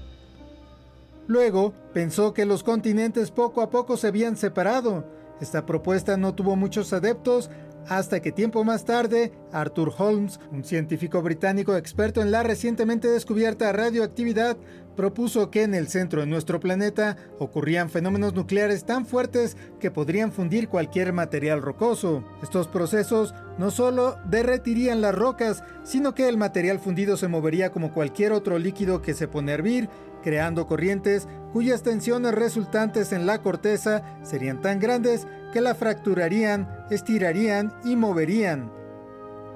[1.28, 5.06] Luego pensó que los continentes poco a poco se habían separado.
[5.42, 7.50] Esta propuesta no tuvo muchos adeptos
[7.90, 13.72] hasta que tiempo más tarde, Arthur Holmes, un científico británico experto en la recientemente descubierta
[13.72, 14.58] radioactividad,
[14.98, 20.32] propuso que en el centro de nuestro planeta ocurrían fenómenos nucleares tan fuertes que podrían
[20.32, 22.24] fundir cualquier material rocoso.
[22.42, 27.94] Estos procesos no solo derretirían las rocas, sino que el material fundido se movería como
[27.94, 29.88] cualquier otro líquido que se pone a hervir,
[30.24, 37.74] creando corrientes cuyas tensiones resultantes en la corteza serían tan grandes que la fracturarían, estirarían
[37.84, 38.72] y moverían.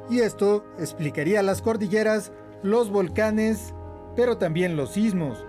[0.09, 2.31] Y esto explicaría las cordilleras,
[2.63, 3.73] los volcanes,
[4.15, 5.45] pero también los sismos.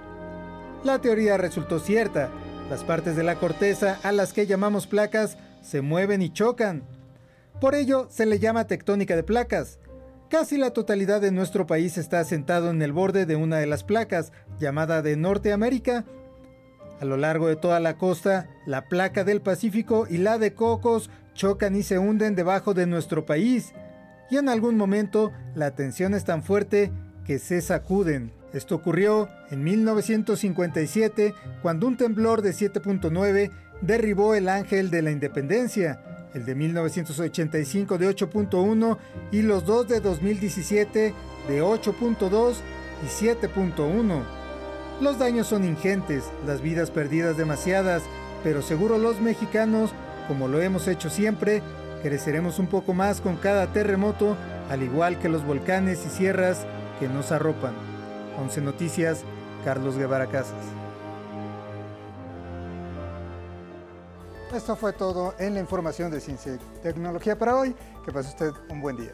[0.84, 2.30] La teoría resultó cierta.
[2.70, 6.84] Las partes de la corteza a las que llamamos placas se mueven y chocan.
[7.60, 9.78] Por ello se le llama tectónica de placas.
[10.28, 13.84] Casi la totalidad de nuestro país está asentado en el borde de una de las
[13.84, 16.04] placas, llamada de Norteamérica.
[17.02, 21.10] A lo largo de toda la costa, la placa del Pacífico y la de Cocos
[21.34, 23.72] chocan y se hunden debajo de nuestro país.
[24.30, 26.92] Y en algún momento la tensión es tan fuerte
[27.26, 28.30] que se sacuden.
[28.52, 36.00] Esto ocurrió en 1957 cuando un temblor de 7.9 derribó el Ángel de la Independencia,
[36.34, 38.98] el de 1985 de 8.1
[39.32, 41.14] y los dos de 2017
[41.48, 42.54] de 8.2
[43.02, 44.41] y 7.1.
[45.02, 48.04] Los daños son ingentes, las vidas perdidas demasiadas,
[48.44, 49.90] pero seguro los mexicanos,
[50.28, 51.60] como lo hemos hecho siempre,
[52.04, 54.36] creceremos un poco más con cada terremoto,
[54.70, 56.64] al igual que los volcanes y sierras
[57.00, 57.74] que nos arropan.
[58.40, 59.24] 11 Noticias,
[59.64, 60.64] Carlos Guevara Casas.
[64.54, 67.74] Esto fue todo en la información de ciencia y tecnología para hoy.
[68.04, 69.12] Que pase usted un buen día.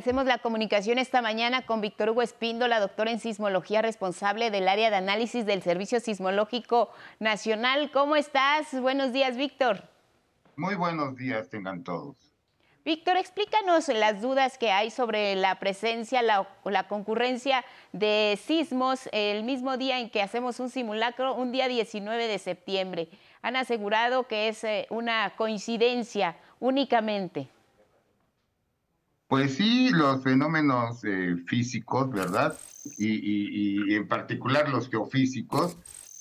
[0.00, 4.88] Agradecemos la comunicación esta mañana con Víctor Hugo Espíndola, doctor en sismología, responsable del área
[4.88, 7.90] de análisis del Servicio Sismológico Nacional.
[7.92, 8.80] ¿Cómo estás?
[8.80, 9.82] Buenos días, Víctor.
[10.56, 12.16] Muy buenos días, tengan todos.
[12.82, 19.44] Víctor, explícanos las dudas que hay sobre la presencia, la, la, concurrencia de sismos el
[19.44, 23.10] mismo día en que hacemos un simulacro, un día 19 de septiembre.
[23.42, 27.50] Han asegurado que es eh, una coincidencia únicamente.
[29.30, 32.58] Pues sí, los fenómenos eh, físicos, ¿verdad?
[32.98, 35.78] Y, y, y, en particular los geofísicos,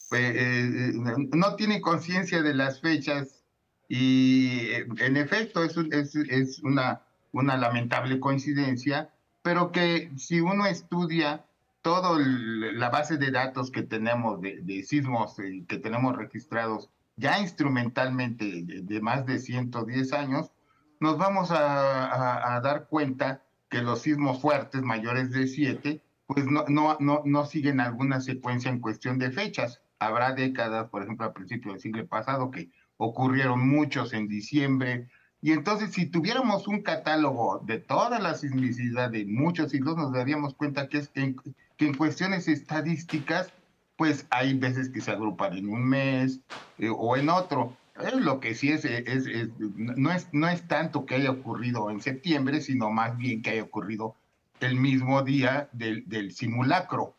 [0.10, 0.92] pues, eh,
[1.34, 3.44] no tienen conciencia de las fechas
[3.88, 4.70] y
[5.00, 9.10] en efecto es, es, es una, una lamentable coincidencia,
[9.42, 11.44] pero que si uno estudia
[11.82, 17.40] toda la base de datos que tenemos de, de sismos eh, que tenemos registrados ya
[17.40, 20.52] instrumentalmente de, de más de 110 años,
[21.00, 27.80] nos vamos a, dar cuenta que los sismos fuertes mayores de 7, pues no, siguen
[27.80, 29.82] alguna secuencia en cuestión de fechas.
[30.00, 35.10] Habrá décadas, por ejemplo, a principios del siglo pasado, que ocurrieron muchos en diciembre.
[35.42, 40.54] Y entonces, si tuviéramos un catálogo de toda la sismicidad de muchos siglos, nos daríamos
[40.54, 41.38] cuenta que, es, en,
[41.78, 43.54] que en cuestiones estadísticas,
[43.96, 46.42] pues hay veces que se agrupan en un mes
[46.78, 47.78] eh, o en otro.
[48.20, 52.02] Lo que sí es, es, es, no es, no es tanto que haya ocurrido en
[52.02, 54.16] septiembre, sino más bien que haya ocurrido
[54.62, 57.16] el mismo día del, del simulacro.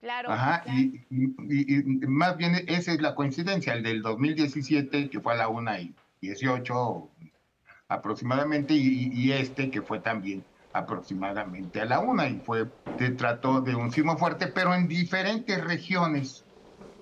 [0.00, 0.30] Claro.
[0.30, 0.78] Ajá, claro.
[0.78, 5.36] Y, y, y, más bien esa es la coincidencia, el del 2017, que fue a
[5.36, 7.10] la 1 y 18
[7.88, 12.66] aproximadamente, y, y este que fue también aproximadamente a la 1 y fue,
[12.98, 16.44] se trató de un sismo fuerte, pero en diferentes regiones,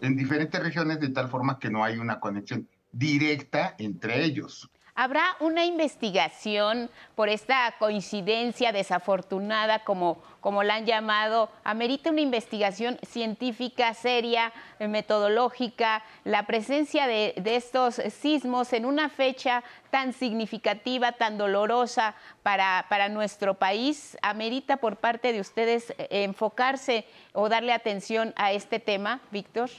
[0.01, 4.69] en diferentes regiones de tal forma que no hay una conexión directa entre ellos.
[5.01, 11.53] ¿Habrá una investigación por esta coincidencia desafortunada, como, como la han llamado?
[11.63, 16.03] ¿Amerita una investigación científica, seria, metodológica?
[16.25, 23.55] La presencia de, estos sismos en una fecha tan significativa, tan dolorosa para, para nuestro
[23.55, 29.71] país, ¿amerita por parte de ustedes enfocarse o darle atención a este tema, Víctor?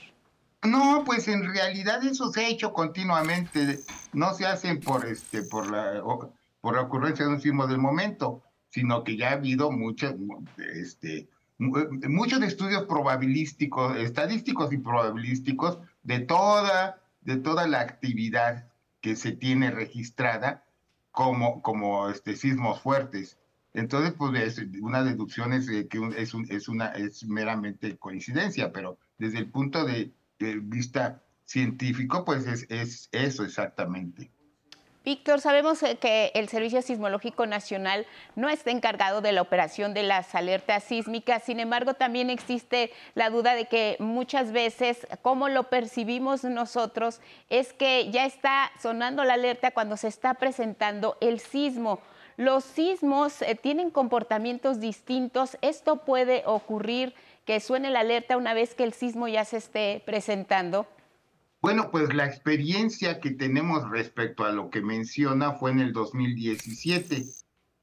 [0.63, 3.79] No, pues en realidad eso se ha hecho continuamente,
[4.11, 6.03] no se hacen por este, por la,
[6.59, 10.15] por la ocurrencia de un sismo del momento, sino que ya ha habido muchos,
[10.57, 18.67] este, muchos estudios probabilísticos, estadísticos y probabilísticos de toda, de toda la actividad
[19.01, 20.65] que se tiene registrada
[21.11, 23.37] como, como este, sismos fuertes.
[23.73, 28.97] Entonces, pues es, una deducción es que es, un, es, una, es meramente coincidencia, pero
[29.17, 34.31] desde el punto de, de vista científico, pues es, es, eso exactamente.
[35.05, 40.35] Víctor, sabemos que el Servicio Sismológico Nacional no está encargado de la operación de las
[40.35, 46.43] alertas sísmicas, sin embargo también existe la duda de que muchas veces, como lo percibimos
[46.43, 52.01] nosotros, es que ya está sonando la alerta cuando se está presentando el sismo.
[52.39, 57.13] Los sismos eh, tienen comportamientos distintos, esto puede ocurrir
[57.49, 60.85] que suene la alerta una vez que el sismo ya se esté presentando?
[61.63, 67.25] Bueno, pues la experiencia que tenemos respecto a lo que menciona fue en el 2017,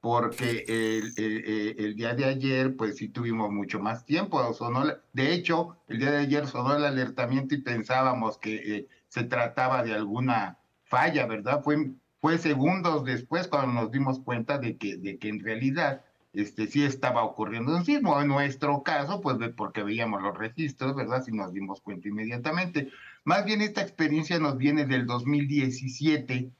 [0.00, 4.54] porque el, el, el día de ayer, pues sí tuvimos mucho más tiempo.
[4.54, 9.24] Sonó, de hecho, el día de ayer sonó el alertamiento y pensábamos que eh, se
[9.24, 11.64] trataba de alguna falla, ¿verdad?
[11.64, 16.04] Fue, fue segundos después cuando nos dimos cuenta de que, de que en realidad
[16.36, 18.20] este, sí estaba ocurriendo un sismo.
[18.20, 21.22] En nuestro caso, pues porque veíamos los registros, ¿verdad?
[21.24, 22.90] Si nos dimos cuenta inmediatamente.
[23.24, 26.50] Más bien esta experiencia nos viene del 2017,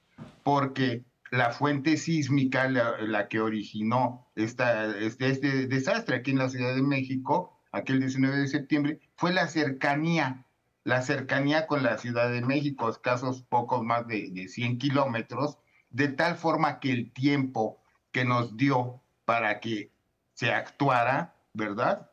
[0.43, 6.74] porque la fuente sísmica, la, que originó esta, este, este desastre aquí en la Ciudad
[6.74, 10.47] de México, aquel 19 de septiembre, fue la cercanía,
[10.85, 15.59] la cercanía con la Ciudad de México, escasos pocos más de, de 100 kilómetros,
[15.91, 17.79] de tal forma que el tiempo
[18.11, 19.91] que nos dio para que
[20.33, 22.11] se actuara, ¿verdad?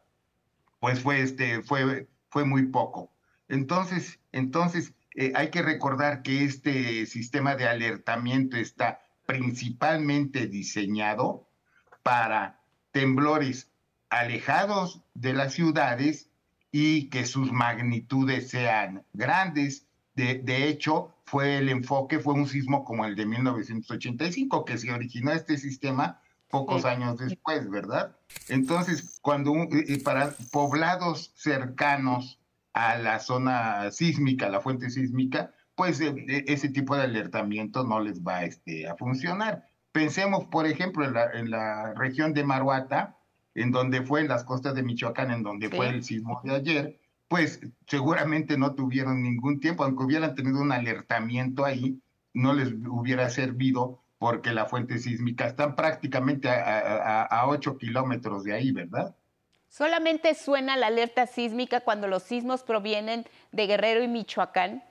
[0.80, 3.14] Pues fue, este, fue, fue muy poco.
[3.48, 11.48] Entonces, entonces eh, hay que recordar que este sistema de alertamiento está principalmente diseñado
[12.02, 12.60] para
[12.92, 13.70] temblores
[14.10, 16.30] alejados de las ciudades
[16.72, 19.88] y que sus magnitudes sean grandes.
[20.16, 24.92] De, de, hecho, fue el enfoque, fue un sismo como el de 1985, que se
[24.92, 26.22] originó este sistema
[26.54, 28.16] pocos años después, ¿verdad?
[28.48, 29.52] Entonces, cuando
[30.04, 32.40] para poblados cercanos
[32.74, 38.00] a la zona sísmica, la fuente sísmica, pues e, e, ese tipo de alertamiento no
[38.00, 39.66] les va este, a funcionar.
[39.92, 43.18] Pensemos, por ejemplo, en la, en la, región de Maruata,
[43.56, 47.00] en donde fue en las costas de Michoacán, en donde fue el sismo de ayer,
[47.30, 52.00] pues seguramente no tuvieron ningún tiempo, aunque hubieran tenido un alertamiento ahí,
[52.36, 58.46] no les hubiera servido porque la fuente sísmica está prácticamente a, a, a 8 kilómetros
[58.46, 59.14] de ahí, ¿verdad?
[59.68, 64.82] ¿Solamente suena la alerta sísmica cuando los sismos provienen de Guerrero y Michoacán?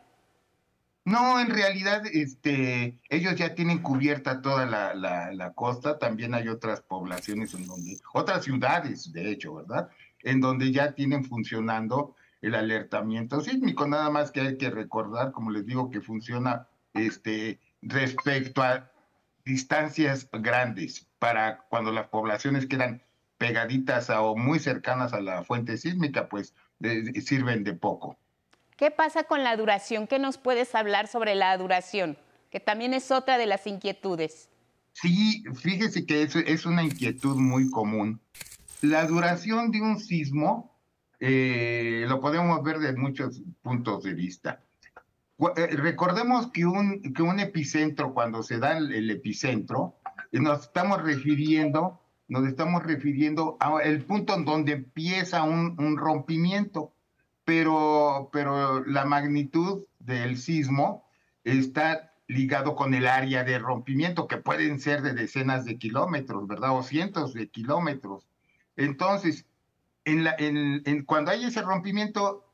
[1.07, 4.93] No, en realidad este, ellos ya tienen cubierta toda la,
[5.33, 9.89] la, costa, también hay otras poblaciones en donde, otras ciudades, de hecho, ¿verdad?
[10.25, 15.51] En donde ya tienen funcionando el alertamiento sísmico, nada más que hay que recordar, como
[15.51, 18.92] les digo, que funciona este, respecto a
[19.45, 23.03] distancias grandes, para cuando las poblaciones quedan
[23.39, 26.55] pegaditas o muy cercanas a la fuente sísmica, pues
[27.25, 28.17] sirven de poco.
[28.77, 30.07] ¿Qué pasa con la duración?
[30.07, 32.19] ¿Qué nos puedes hablar sobre la duración?
[32.51, 34.49] Que también es otra de las inquietudes.
[34.93, 38.21] Sí, fíjese que es, es una inquietud muy común.
[38.81, 40.73] La duración de un sismo
[41.21, 44.61] eh, lo podemos ver de muchos puntos de vista.
[45.39, 49.97] Eh, recordemos que un, que un epicentro, cuando se da el, epicentro,
[50.33, 56.93] nos estamos refiriendo, nos estamos refiriendo al punto en donde empieza un, un rompimiento
[57.45, 61.09] pero, pero la magnitud del sismo
[61.45, 66.77] está ligado con el área de rompimiento, que pueden ser de decenas de kilómetros, ¿verdad?
[66.77, 68.27] O cientos de kilómetros.
[68.77, 69.45] Entonces,
[70.05, 72.49] en la, en, cuando hay ese rompimiento,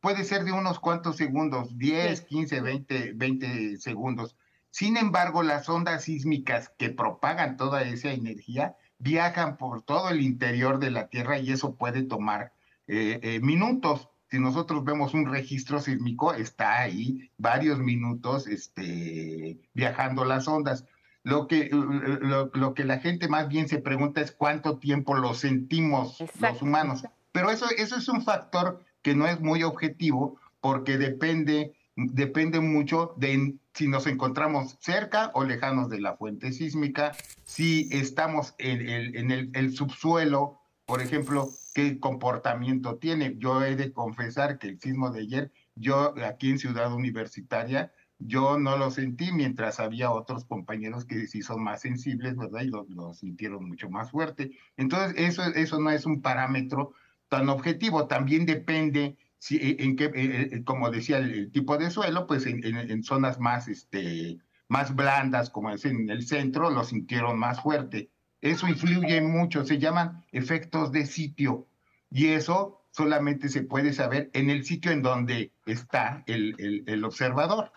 [0.00, 4.36] puede ser de unos cuantos segundos, 10, 15, 20, 20 segundos.
[4.70, 10.78] Sin embargo, las ondas sísmicas que propagan toda esa energía viajan por todo el interior
[10.78, 12.52] de la Tierra y eso puede tomar
[12.86, 20.24] eh, eh, minutos si nosotros vemos un registro sísmico, está ahí varios minutos este, viajando
[20.24, 20.84] las ondas.
[21.22, 26.22] Lo que, lo, que la gente más bien se pregunta es cuánto tiempo lo sentimos
[26.40, 27.04] los humanos.
[27.32, 33.14] Pero eso, eso es un factor que no es muy objetivo porque depende, depende mucho
[33.16, 37.12] de si nos encontramos cerca o lejanos de la fuente sísmica,
[37.44, 43.36] si estamos en el, en el, el subsuelo, por ejemplo, qué comportamiento tiene.
[43.38, 48.58] Yo he de confesar que el sismo de ayer, yo aquí en Ciudad Universitaria, yo
[48.58, 52.62] no lo sentí mientras había otros compañeros que sí son más sensibles, ¿verdad?
[52.62, 54.50] Y lo, sintieron mucho más fuerte.
[54.76, 56.94] Entonces, eso, eso no es un parámetro
[57.28, 58.06] tan objetivo.
[58.06, 62.46] También depende, si, e, en qué, e, e, como decía, el, tipo de suelo, pues
[62.46, 67.62] en, en, zonas más, este, más blandas, como es en el centro, lo sintieron más
[67.62, 68.10] fuerte.
[68.40, 71.66] Eso influye mucho, se llaman efectos de sitio
[72.10, 77.72] y eso solamente se puede saber en el sitio en donde está el, el, observador.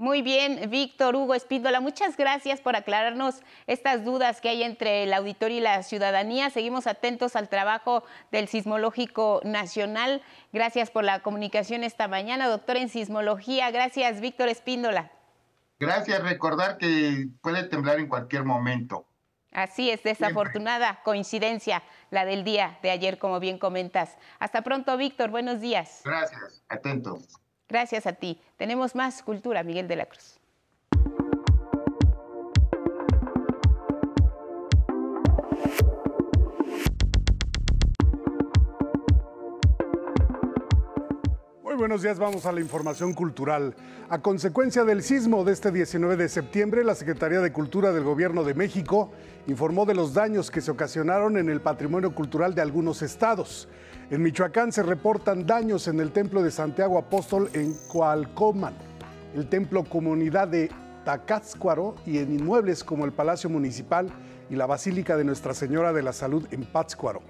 [0.00, 5.12] Muy bien, Víctor Hugo Espíndola, muchas gracias por aclararnos estas dudas que hay entre el
[5.12, 6.48] auditorio y la ciudadanía.
[6.48, 10.22] Seguimos atentos al trabajo del Sismológico Nacional.
[10.54, 13.70] Gracias por la comunicación esta mañana, doctor en sismología.
[13.72, 15.10] Gracias, Víctor Espíndola.
[15.78, 19.04] Gracias, recordar que puede temblar en cualquier momento.
[19.52, 24.16] Así es, desafortunada coincidencia la del día de ayer, como bien comentas.
[24.38, 25.28] Hasta pronto, Víctor.
[25.28, 26.00] Buenos días.
[26.06, 26.62] Gracias.
[26.70, 27.39] Atentos.
[27.70, 28.40] Gracias a ti.
[28.56, 30.39] Tenemos más cultura, Miguel de la Cruz.
[41.80, 43.74] Buenos días, vamos a la información cultural.
[44.10, 48.44] A consecuencia del sismo de este 19 de septiembre, la Secretaría de Cultura del Gobierno
[48.44, 49.10] de México
[49.46, 53.66] informó de los daños que se ocasionaron en el patrimonio cultural de algunos estados.
[54.10, 58.74] En Michoacán se reportan daños en el Templo de Santiago Apóstol en Coalcoman,
[59.34, 60.70] el Templo Comunidad de
[61.06, 64.10] Tacátzcuaro y en inmuebles como el Palacio Municipal
[64.50, 67.22] y la Basílica de Nuestra Señora de la Salud en Pátzcuaro.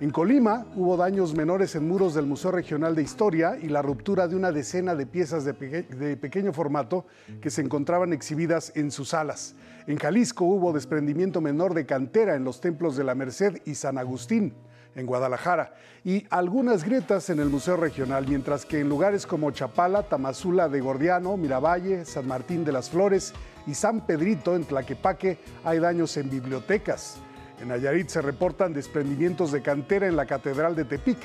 [0.00, 4.28] En Colima hubo daños menores en muros del Museo Regional de Historia y la ruptura
[4.28, 7.04] de una decena de piezas de, pequeño formato
[7.42, 9.56] que se encontraban exhibidas en sus salas.
[9.86, 13.98] En Jalisco hubo desprendimiento menor de cantera en los templos de la Merced y San
[13.98, 14.54] Agustín
[14.94, 20.04] en Guadalajara, y algunas grietas en el Museo Regional, mientras que en lugares como Chapala,
[20.04, 23.34] Tamazula de Gordiano, Miravalle, San Martín de las Flores
[23.66, 27.20] y San Pedrito en Tlaquepaque hay daños en bibliotecas.
[27.60, 31.18] En Nayarit se reportan desprendimientos de cantera en la Catedral de Tepic.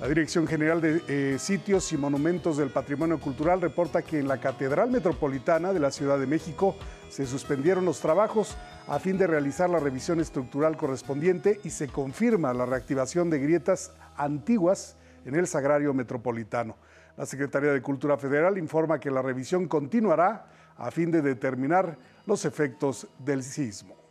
[0.00, 4.40] La Dirección General de eh, Sitios y Monumentos del Patrimonio Cultural reporta que en la
[4.40, 6.74] Catedral Metropolitana de la Ciudad de México
[7.10, 8.56] se suspendieron los trabajos
[8.88, 13.92] a fin de realizar la revisión estructural correspondiente y se confirma la reactivación de grietas
[14.16, 16.76] antiguas en el Sagrario Metropolitano.
[17.18, 20.46] La Secretaría de Cultura Federal informa que la revisión continuará
[20.78, 24.03] a fin de determinar los efectos del sismo.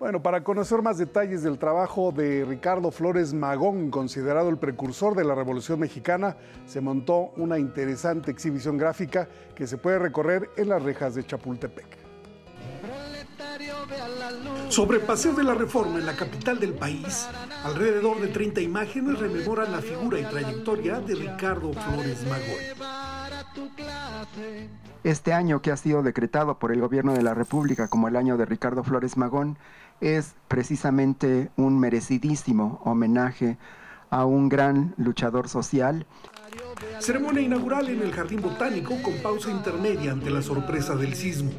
[0.00, 5.24] Bueno, para conocer más detalles del trabajo de Ricardo Flores Magón, considerado el precursor de
[5.24, 10.82] la Revolución Mexicana, se montó una interesante exhibición gráfica que se puede recorrer en las
[10.82, 11.98] rejas de Chapultepec.
[14.70, 17.28] Sobre Paseo de la Reforma en la capital del país,
[17.62, 23.20] alrededor de 30 imágenes rememoran la figura y trayectoria de Ricardo Flores Magón.
[25.02, 28.36] Este año que ha sido decretado por el gobierno de la República como el año
[28.36, 29.56] de Ricardo Flores Magón
[30.00, 33.58] es precisamente un merecidísimo homenaje
[34.10, 36.06] a un gran luchador social.
[36.98, 41.52] Ceremonia inaugural en el Jardín Botánico con pausa intermedia ante la sorpresa del sismo.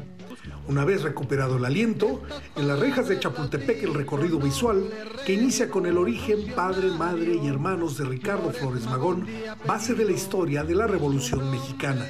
[0.68, 2.22] Una vez recuperado el aliento,
[2.56, 4.90] en las rejas de Chapultepec el recorrido visual
[5.26, 9.26] que inicia con el origen, padre, madre y hermanos de Ricardo Flores Magón,
[9.66, 12.06] base de la historia de la Revolución Mexicana.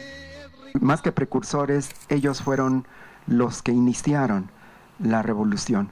[0.81, 2.87] Más que precursores, ellos fueron
[3.27, 4.51] los que iniciaron
[4.99, 5.91] la revolución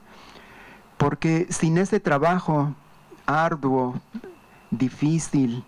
[1.01, 2.75] porque sin ese trabajo
[3.25, 3.99] arduo,
[4.69, 5.63] difícil,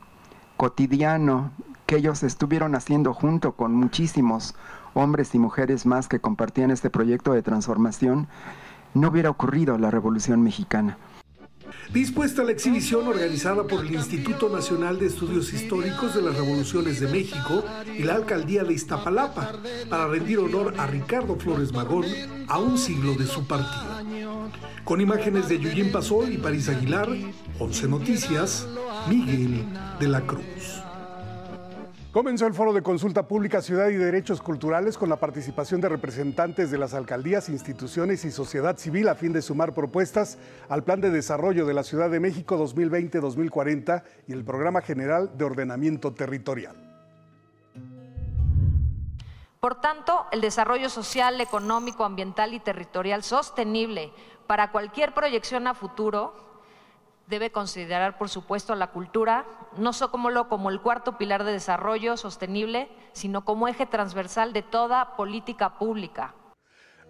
[0.57, 1.49] cotidiano,
[1.87, 4.53] que ellos estuvieron haciendo junto con muchísimos
[4.93, 8.27] hombres y mujeres más que compartían este proyecto de transformación,
[8.93, 10.99] no hubiera ocurrido la Revolución Mexicana.
[11.91, 17.07] Dispuesta la exhibición organizada por el Instituto Nacional de Estudios Históricos de las Revoluciones de
[17.07, 17.63] México
[17.97, 19.53] y la Alcaldía de Iztapalapa
[19.89, 22.05] para rendir honor a Ricardo Flores Magón
[22.47, 24.01] a un siglo de su partido.
[24.83, 27.09] Con imágenes de Yuyin Pasol y París Aguilar,
[27.59, 28.67] 11 Noticias,
[29.07, 29.65] Miguel
[29.99, 30.82] de la Cruz.
[32.13, 36.69] Comenzó el foro de consulta pública Ciudad y Derechos Culturales con la participación de representantes
[36.69, 40.37] de las alcaldías, instituciones y sociedad civil a fin de sumar propuestas
[40.69, 45.43] al Plan de Desarrollo de la Ciudad de México 2020-2040 y el Programa General de
[45.43, 46.75] Ordenamiento Territorial.
[49.59, 54.11] Por tanto, el desarrollo social, económico, ambiental y territorial sostenible
[54.45, 56.52] para cualquier proyección a futuro
[57.27, 59.45] debe considerar, por supuesto, la cultura,
[59.77, 65.15] no solo como el cuarto pilar de desarrollo sostenible, sino como eje transversal de toda
[65.15, 66.35] política pública.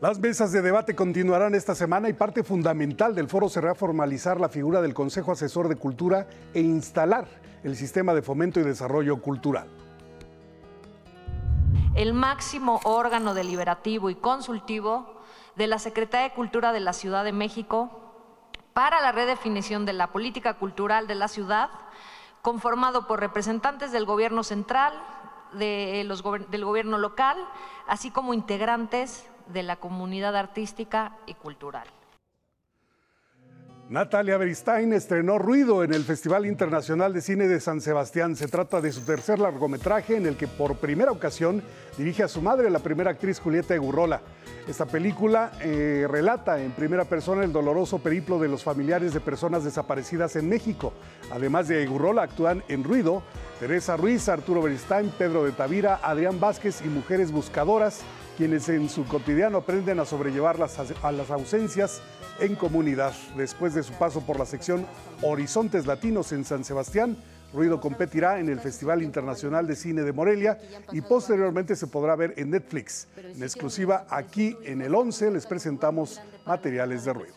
[0.02, 4.50] Las mesas de debate continuarán esta semana y parte fundamental del foro será formalizar la
[4.50, 7.26] figura del Consejo Asesor de Cultura e instalar
[7.64, 9.70] el sistema de fomento y desarrollo cultural.
[11.96, 15.22] El máximo órgano deliberativo y consultivo
[15.56, 18.03] de la Secretaría de Cultura de la Ciudad de México
[18.74, 21.70] para la redefinición de la política cultural de la ciudad,
[22.42, 24.94] conformado por representantes del gobierno central,
[25.54, 27.38] de los, del gobierno local,
[27.88, 31.88] así como integrantes de la comunidad artística y cultural.
[33.90, 38.38] Natalia Beristain estrenó Ruido en el Festival Internacional de Cine de San Sebastián.
[38.38, 41.62] Se trata de su tercer largometraje en el que por primera ocasión
[41.98, 44.22] dirige a su madre, la primera actriz Julieta Egurrola.
[44.70, 49.66] Esta película eh, relata en primera persona el doloroso periplo de los familiares de personas
[49.66, 50.94] desaparecidas en México.
[51.30, 53.22] Además de Egurrola, actúan en Ruido
[53.60, 58.02] Teresa Ruiz, Arturo Beristain, Pedro de Tavira, Adrián Vázquez y mujeres buscadoras,
[58.38, 62.02] quienes en su cotidiano aprenden a sobrellevar las, a las ausencias
[62.40, 63.14] en comunidad.
[63.38, 64.86] Después de su paso por la sección
[65.22, 67.18] Horizontes Latinos en San Sebastián,
[67.54, 70.58] Ruido competirá en el Festival Internacional de Cine de Morelia
[70.92, 73.08] y posteriormente se podrá ver en Netflix.
[73.16, 77.36] En exclusiva aquí en el 11 les presentamos materiales de ruido.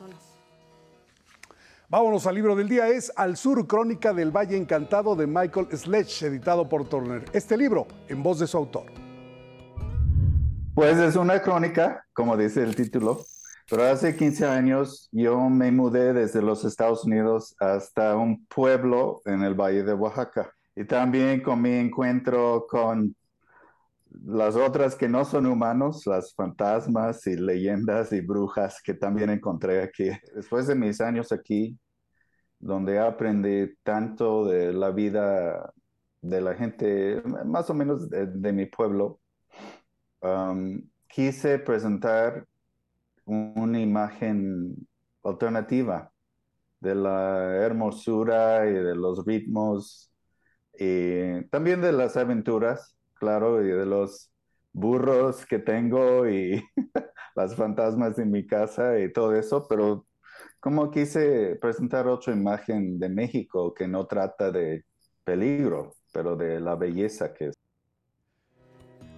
[1.89, 6.27] Vámonos al libro del día, es Al Sur, Crónica del Valle Encantado de Michael Sledge,
[6.27, 7.25] editado por Turner.
[7.33, 9.06] Este libro, en voz de su autor.
[10.77, 13.25] Pues es una crónica, como dice el título,
[13.71, 19.43] pero hace 15 años yo me mudé desde los Estados Unidos hasta un pueblo en
[19.43, 20.53] el Valle de Oaxaca.
[20.75, 23.17] Y también con mi encuentro con
[24.27, 29.83] las otras que no son humanos, las fantasmas y leyendas y brujas que también encontré
[29.83, 30.11] aquí.
[30.35, 31.79] Después de mis años aquí,
[32.59, 35.73] donde aprendí tanto de la vida
[36.21, 39.21] de la gente, más o menos de, mi pueblo,
[41.09, 42.47] quise presentar
[43.25, 44.87] una imagen
[45.25, 46.13] alternativa
[46.81, 50.13] de la hermosura y de los ritmos
[50.79, 54.31] y también de las aventuras, claro, y de los
[54.73, 56.63] burros que tengo y
[57.35, 60.07] las fantasmas de mi casa y todo eso, pero
[60.61, 64.85] como quise presentar otra imagen de México que no trata de
[65.25, 67.51] peligro, pero de la belleza que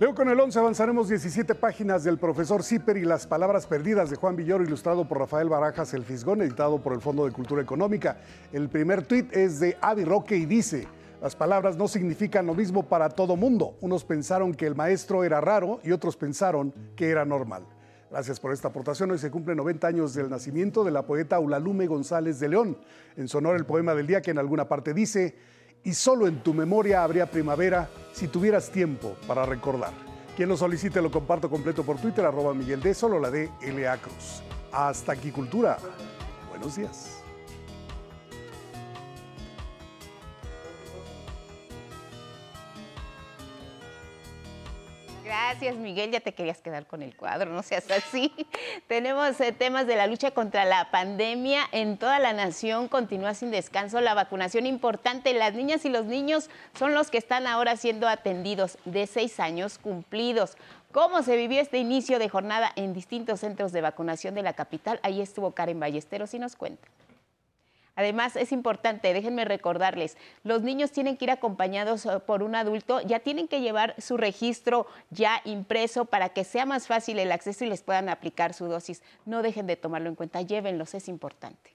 [0.00, 4.14] Leo con el 11 avanzaremos 17 páginas del profesor Zipper y las palabras perdidas de
[4.14, 8.18] Juan Villoro, ilustrado por Rafael Barajas El Fisgón, editado por el Fondo de Cultura Económica.
[8.52, 10.86] El primer tuit es de Avi Roque y dice,
[11.20, 13.76] las palabras no significan lo mismo para todo mundo.
[13.80, 17.64] Unos pensaron que el maestro era raro y otros pensaron que era normal.
[18.08, 19.10] Gracias por esta aportación.
[19.10, 22.78] Hoy se cumplen 90 años del nacimiento de la poeta Ulalume González de León.
[23.16, 25.34] En su honor el poema del día que en alguna parte dice,
[25.84, 29.92] y solo en tu memoria habría primavera si tuvieras tiempo para recordar.
[30.36, 33.96] Quien lo solicite lo comparto completo por Twitter, arroba Miguel D, solo la de L.A.
[33.96, 34.42] Cruz.
[34.70, 35.78] Hasta aquí, Cultura.
[36.50, 37.17] Buenos días.
[45.38, 46.10] Gracias, Miguel.
[46.10, 48.32] Ya te querías quedar con el cuadro, no seas así.
[48.88, 51.60] Tenemos eh, temas de la lucha contra la pandemia.
[51.70, 55.32] En toda la nación continúa sin descanso la vacunación importante.
[55.34, 59.78] Las niñas y los niños son los que están ahora siendo atendidos de seis años
[59.78, 60.56] cumplidos.
[60.90, 64.98] ¿Cómo se vivió este inicio de jornada en distintos centros de vacunación de la capital?
[65.04, 66.88] Ahí estuvo Karen Ballesteros y nos cuenta.
[67.98, 73.00] Además, es importante, déjenme recordarles, los niños tienen que ir acompañados eh, por un adulto,
[73.00, 77.64] ya tienen que llevar su registro ya impreso para que sea más fácil el acceso
[77.64, 79.02] y les puedan aplicar su dosis.
[79.26, 81.72] No dejen de tomarlo en cuenta, llévenlos, es importante.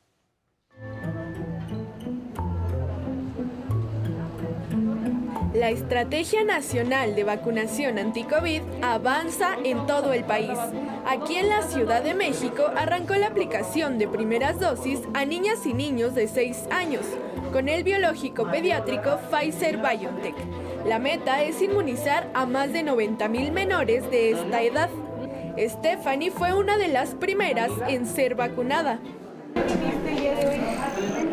[5.53, 10.57] La Estrategia Nacional de Vacunación Anticovid avanza en todo el país.
[11.05, 15.75] Aquí en la Ciudad de México arrancó la aplicación de primeras dosis a niñas y
[15.75, 17.05] niños de 6 años
[17.51, 20.35] con el biológico pediátrico Pfizer BioNTech.
[20.87, 24.89] La meta es inmunizar a más de 90 mil menores de esta edad.
[25.55, 28.99] Stephanie fue una de las primeras en ser vacunada.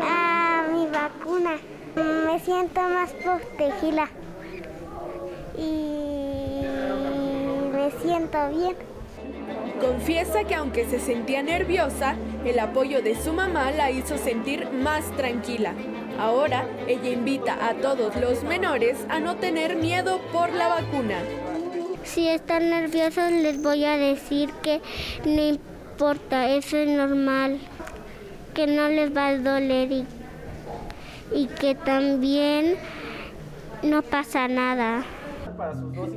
[0.02, 1.79] Ah, mi vacuna.
[1.96, 4.08] Me siento más protegida
[5.58, 6.62] y
[7.72, 8.76] me siento bien.
[9.80, 12.14] Confiesa que aunque se sentía nerviosa,
[12.44, 15.74] el apoyo de su mamá la hizo sentir más tranquila.
[16.18, 21.18] Ahora ella invita a todos los menores a no tener miedo por la vacuna.
[22.04, 24.80] Si están nerviosos les voy a decir que
[25.24, 27.58] no importa, eso es normal,
[28.54, 30.06] que no les va a doler y
[31.32, 32.76] y que también
[33.82, 35.04] no pasa nada.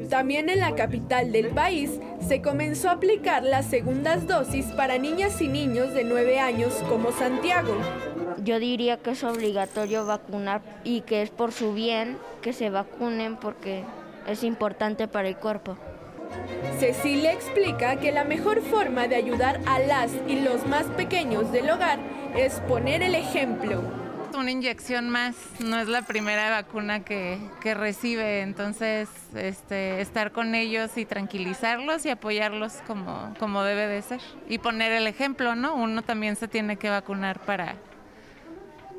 [0.10, 5.42] También en la capital del país se comenzó a aplicar las segundas dosis para niñas
[5.42, 7.76] y niños de 9 años como Santiago.
[8.44, 13.36] Yo diría que es obligatorio vacunar y que es por su bien que se vacunen
[13.36, 13.84] porque
[14.28, 15.78] es importante para el cuerpo.
[16.80, 21.70] Cecilia explica que la mejor forma de ayudar a las y los más pequeños del
[21.70, 22.00] hogar
[22.36, 24.03] es poner el ejemplo
[24.34, 30.98] una inyección más, no es la primera vacuna que, recibe, entonces este, estar con ellos
[30.98, 34.22] y tranquilizarlos y apoyarlos como, como debe de ser.
[34.48, 35.76] Y poner el ejemplo, ¿no?
[35.76, 37.76] Uno también se tiene que vacunar para,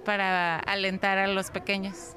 [0.04, 2.16] para alentar a los pequeños.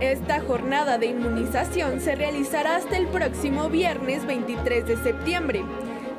[0.00, 5.64] Esta jornada de inmunización se realizará hasta el próximo viernes 23 de septiembre.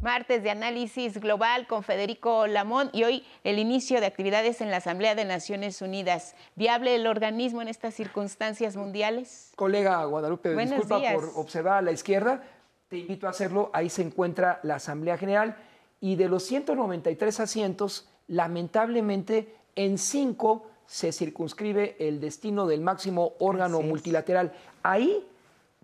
[0.06, 4.76] Martes de análisis global con Federico Lamont y hoy el inicio de actividades en la
[4.76, 6.36] Asamblea de Naciones Unidas.
[6.54, 9.50] ¿Viable el organismo en estas circunstancias mundiales?
[9.56, 11.14] Colega Guadalupe, Buenos disculpa días.
[11.16, 12.44] por observar a la izquierda,
[12.86, 15.56] te invito a hacerlo, ahí se encuentra la Asamblea General
[16.00, 23.78] y de los 193 asientos, lamentablemente en cinco se circunscribe el destino del máximo órgano
[23.78, 23.90] Así es.
[23.90, 24.52] multilateral.
[24.84, 25.26] Ahí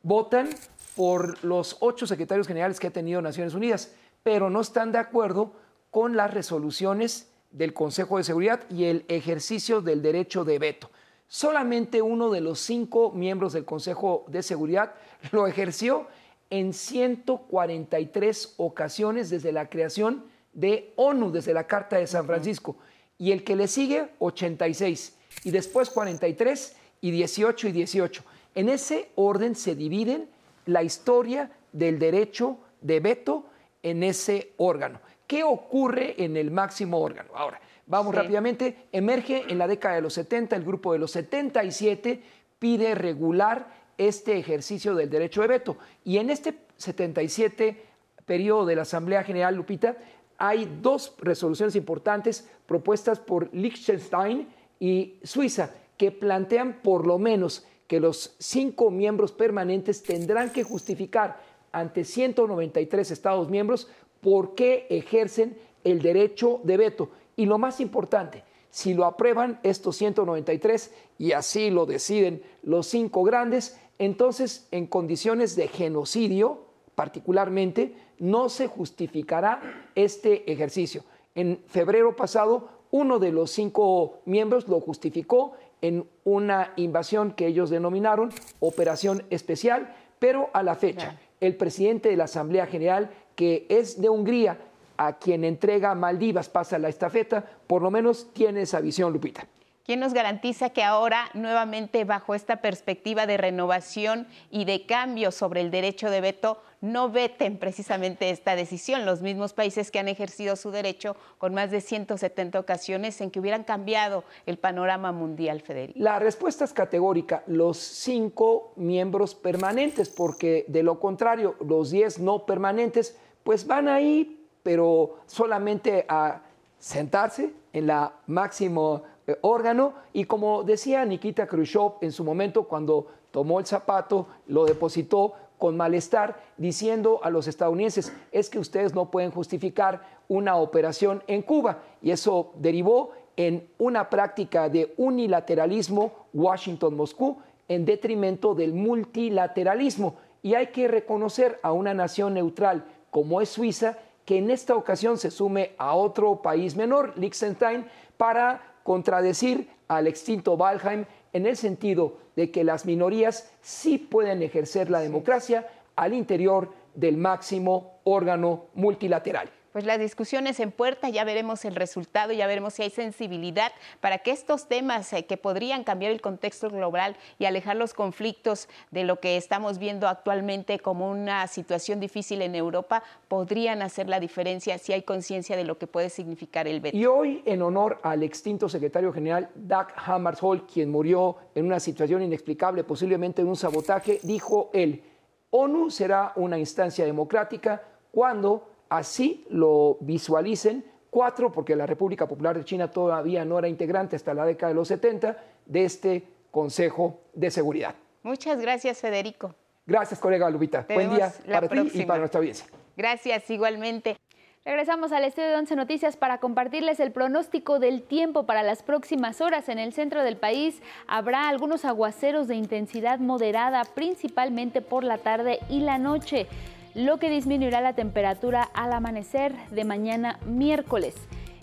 [0.05, 0.49] votan
[0.95, 5.53] por los ocho secretarios generales que ha tenido Naciones Unidas, pero no están de acuerdo
[5.91, 10.91] con las resoluciones del Consejo de Seguridad y el ejercicio del derecho de veto.
[11.29, 14.95] Solamente uno de los cinco miembros del Consejo de Seguridad
[15.33, 16.07] lo ejerció
[16.51, 22.77] en 143 ocasiones desde la creación de ONU, desde la Carta de San Francisco.
[23.17, 25.17] Y el que le sigue, 86.
[25.45, 28.25] Y después 43 y 18 y 18.
[28.55, 30.29] En ese orden se dividen
[30.67, 33.47] la historia del derecho de veto
[33.83, 35.01] en ese órgano.
[35.27, 37.31] ¿Qué ocurre en el máximo órgano?
[37.35, 38.21] Ahora, vamos Sí.
[38.21, 38.77] rápidamente.
[38.93, 42.23] Emerge en la década de los 70, el grupo de los 77
[42.59, 45.77] pide regular este ejercicio del derecho de veto.
[46.05, 47.83] Y en este 77
[48.27, 49.97] periodo de la Asamblea General, Lupita,
[50.39, 54.49] hay dos resoluciones importantes propuestas por Liechtenstein
[54.81, 61.39] y Suiza que plantean por lo menos que los cinco miembros permanentes tendrán que justificar
[61.73, 63.89] ante 193 Estados miembros
[64.21, 67.11] por qué ejercen el derecho de veto.
[67.37, 73.25] Y lo más importante, si lo aprueban estos 193 y así lo deciden los cinco
[73.25, 76.65] grandes, entonces en condiciones de genocidio,
[76.95, 81.05] particularmente, no se justificará este ejercicio.
[81.35, 87.71] En febrero pasado, uno de los cinco miembros lo justificó en una invasión que ellos
[87.71, 94.01] denominaron Operación Especial, pero a la fecha, el presidente de la Asamblea General, que es
[94.01, 94.59] de Hungría,
[94.97, 99.49] a quien entrega Maldivas, pasa la estafeta, por lo menos tiene esa visión, Lupita.
[99.85, 105.61] ¿Quién nos garantiza que ahora, nuevamente bajo esta perspectiva de renovación y de cambio sobre
[105.61, 109.07] el derecho de veto, no veten precisamente esta decisión?
[109.07, 113.41] Los mismos países que han ejercido su derecho con más de 170 ocasiones en que
[113.41, 115.99] hubieran cambiado el panorama mundial, Federico.
[115.99, 122.45] La respuesta es categórica, los cinco miembros permanentes, porque de lo contrario, los diez no
[122.45, 126.43] permanentes, pues van ahí, pero solamente a
[126.79, 133.07] sentarse en la máximo eh, órgano y como decía Nikita Khrushchev en su momento cuando
[133.31, 139.13] tomó el zapato, lo depositó con malestar, diciendo a los estadounidenses, es que ustedes no
[139.13, 141.85] pueden justificar una operación en Cuba.
[142.03, 147.39] Y eso derivó en una práctica de unilateralismo Washington-Moscú
[147.69, 150.17] en detrimento del multilateralismo.
[150.43, 155.17] Y hay que reconocer a una nación neutral como es Suiza, que en esta ocasión
[155.17, 157.87] se sume a otro país menor, Liechtenstein,
[158.17, 164.91] para contradecir al extinto Walheim en el sentido de que las minorías sí pueden ejercer
[164.91, 169.51] la democracia al interior del máximo órgano multilateral.
[169.73, 174.19] Pues las discusiones en puerta, ya veremos el resultado, ya veremos si hay sensibilidad para
[174.19, 179.05] que estos temas eh, que podrían cambiar el contexto global y alejar los conflictos de
[179.05, 184.77] lo que estamos viendo actualmente como una situación difícil en Europa, podrían hacer la diferencia
[184.77, 186.95] si hay conciencia de lo que puede significar el veto.
[186.95, 192.23] Y hoy, en honor al extinto secretario general Dag Hammarskjöld, quien murió en una situación
[192.23, 195.03] inexplicable, posiblemente en un sabotaje, dijo él,
[195.49, 202.65] ONU será una instancia democrática cuando así lo visualicen cuatro, porque la República Popular de
[202.65, 205.37] China todavía no era integrante hasta la década de los 70
[205.67, 207.95] de este Consejo de Seguridad.
[208.23, 209.55] Muchas gracias, Federico.
[209.87, 210.87] Gracias, colega Lupita.
[210.87, 212.67] Te Buen día para ti y para nuestra audiencia.
[212.97, 214.17] Gracias, igualmente.
[214.65, 219.41] Regresamos al estudio de Once Noticias para compartirles el pronóstico del tiempo para las próximas
[219.41, 219.69] horas.
[219.69, 225.59] En el centro del país habrá algunos aguaceros de intensidad moderada, principalmente por la tarde
[225.69, 226.47] y la noche,
[226.95, 231.15] lo que disminuirá la temperatura al amanecer de mañana miércoles.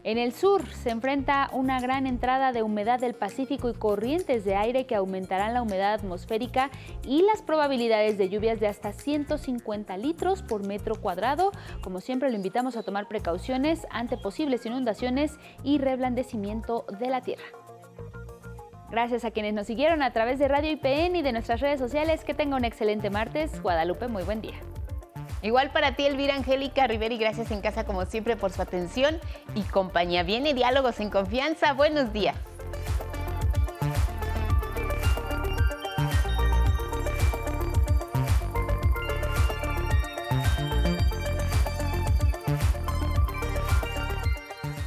[0.03, 4.55] En el sur se enfrenta una gran entrada de humedad del Pacífico y corrientes de
[4.55, 6.69] aire que aumentarán la humedad atmosférica
[7.05, 11.51] y las probabilidades de lluvias de hasta 150 litros por metro cuadrado.
[11.81, 17.45] Como siempre, lo invitamos a tomar precauciones ante posibles inundaciones y reblandecimiento de la tierra.
[18.89, 22.23] Gracias a quienes nos siguieron a través de Radio IPN y de nuestras redes sociales.
[22.23, 23.61] Que tenga un excelente martes.
[23.61, 24.55] Guadalupe, muy buen día.
[25.41, 29.17] Igual para ti, Elvira Angélica Rivera, y gracias en casa como siempre por su atención
[29.55, 30.23] y compañía.
[30.23, 31.73] Viene Diálogos en Confianza.
[31.73, 32.35] Buenos días.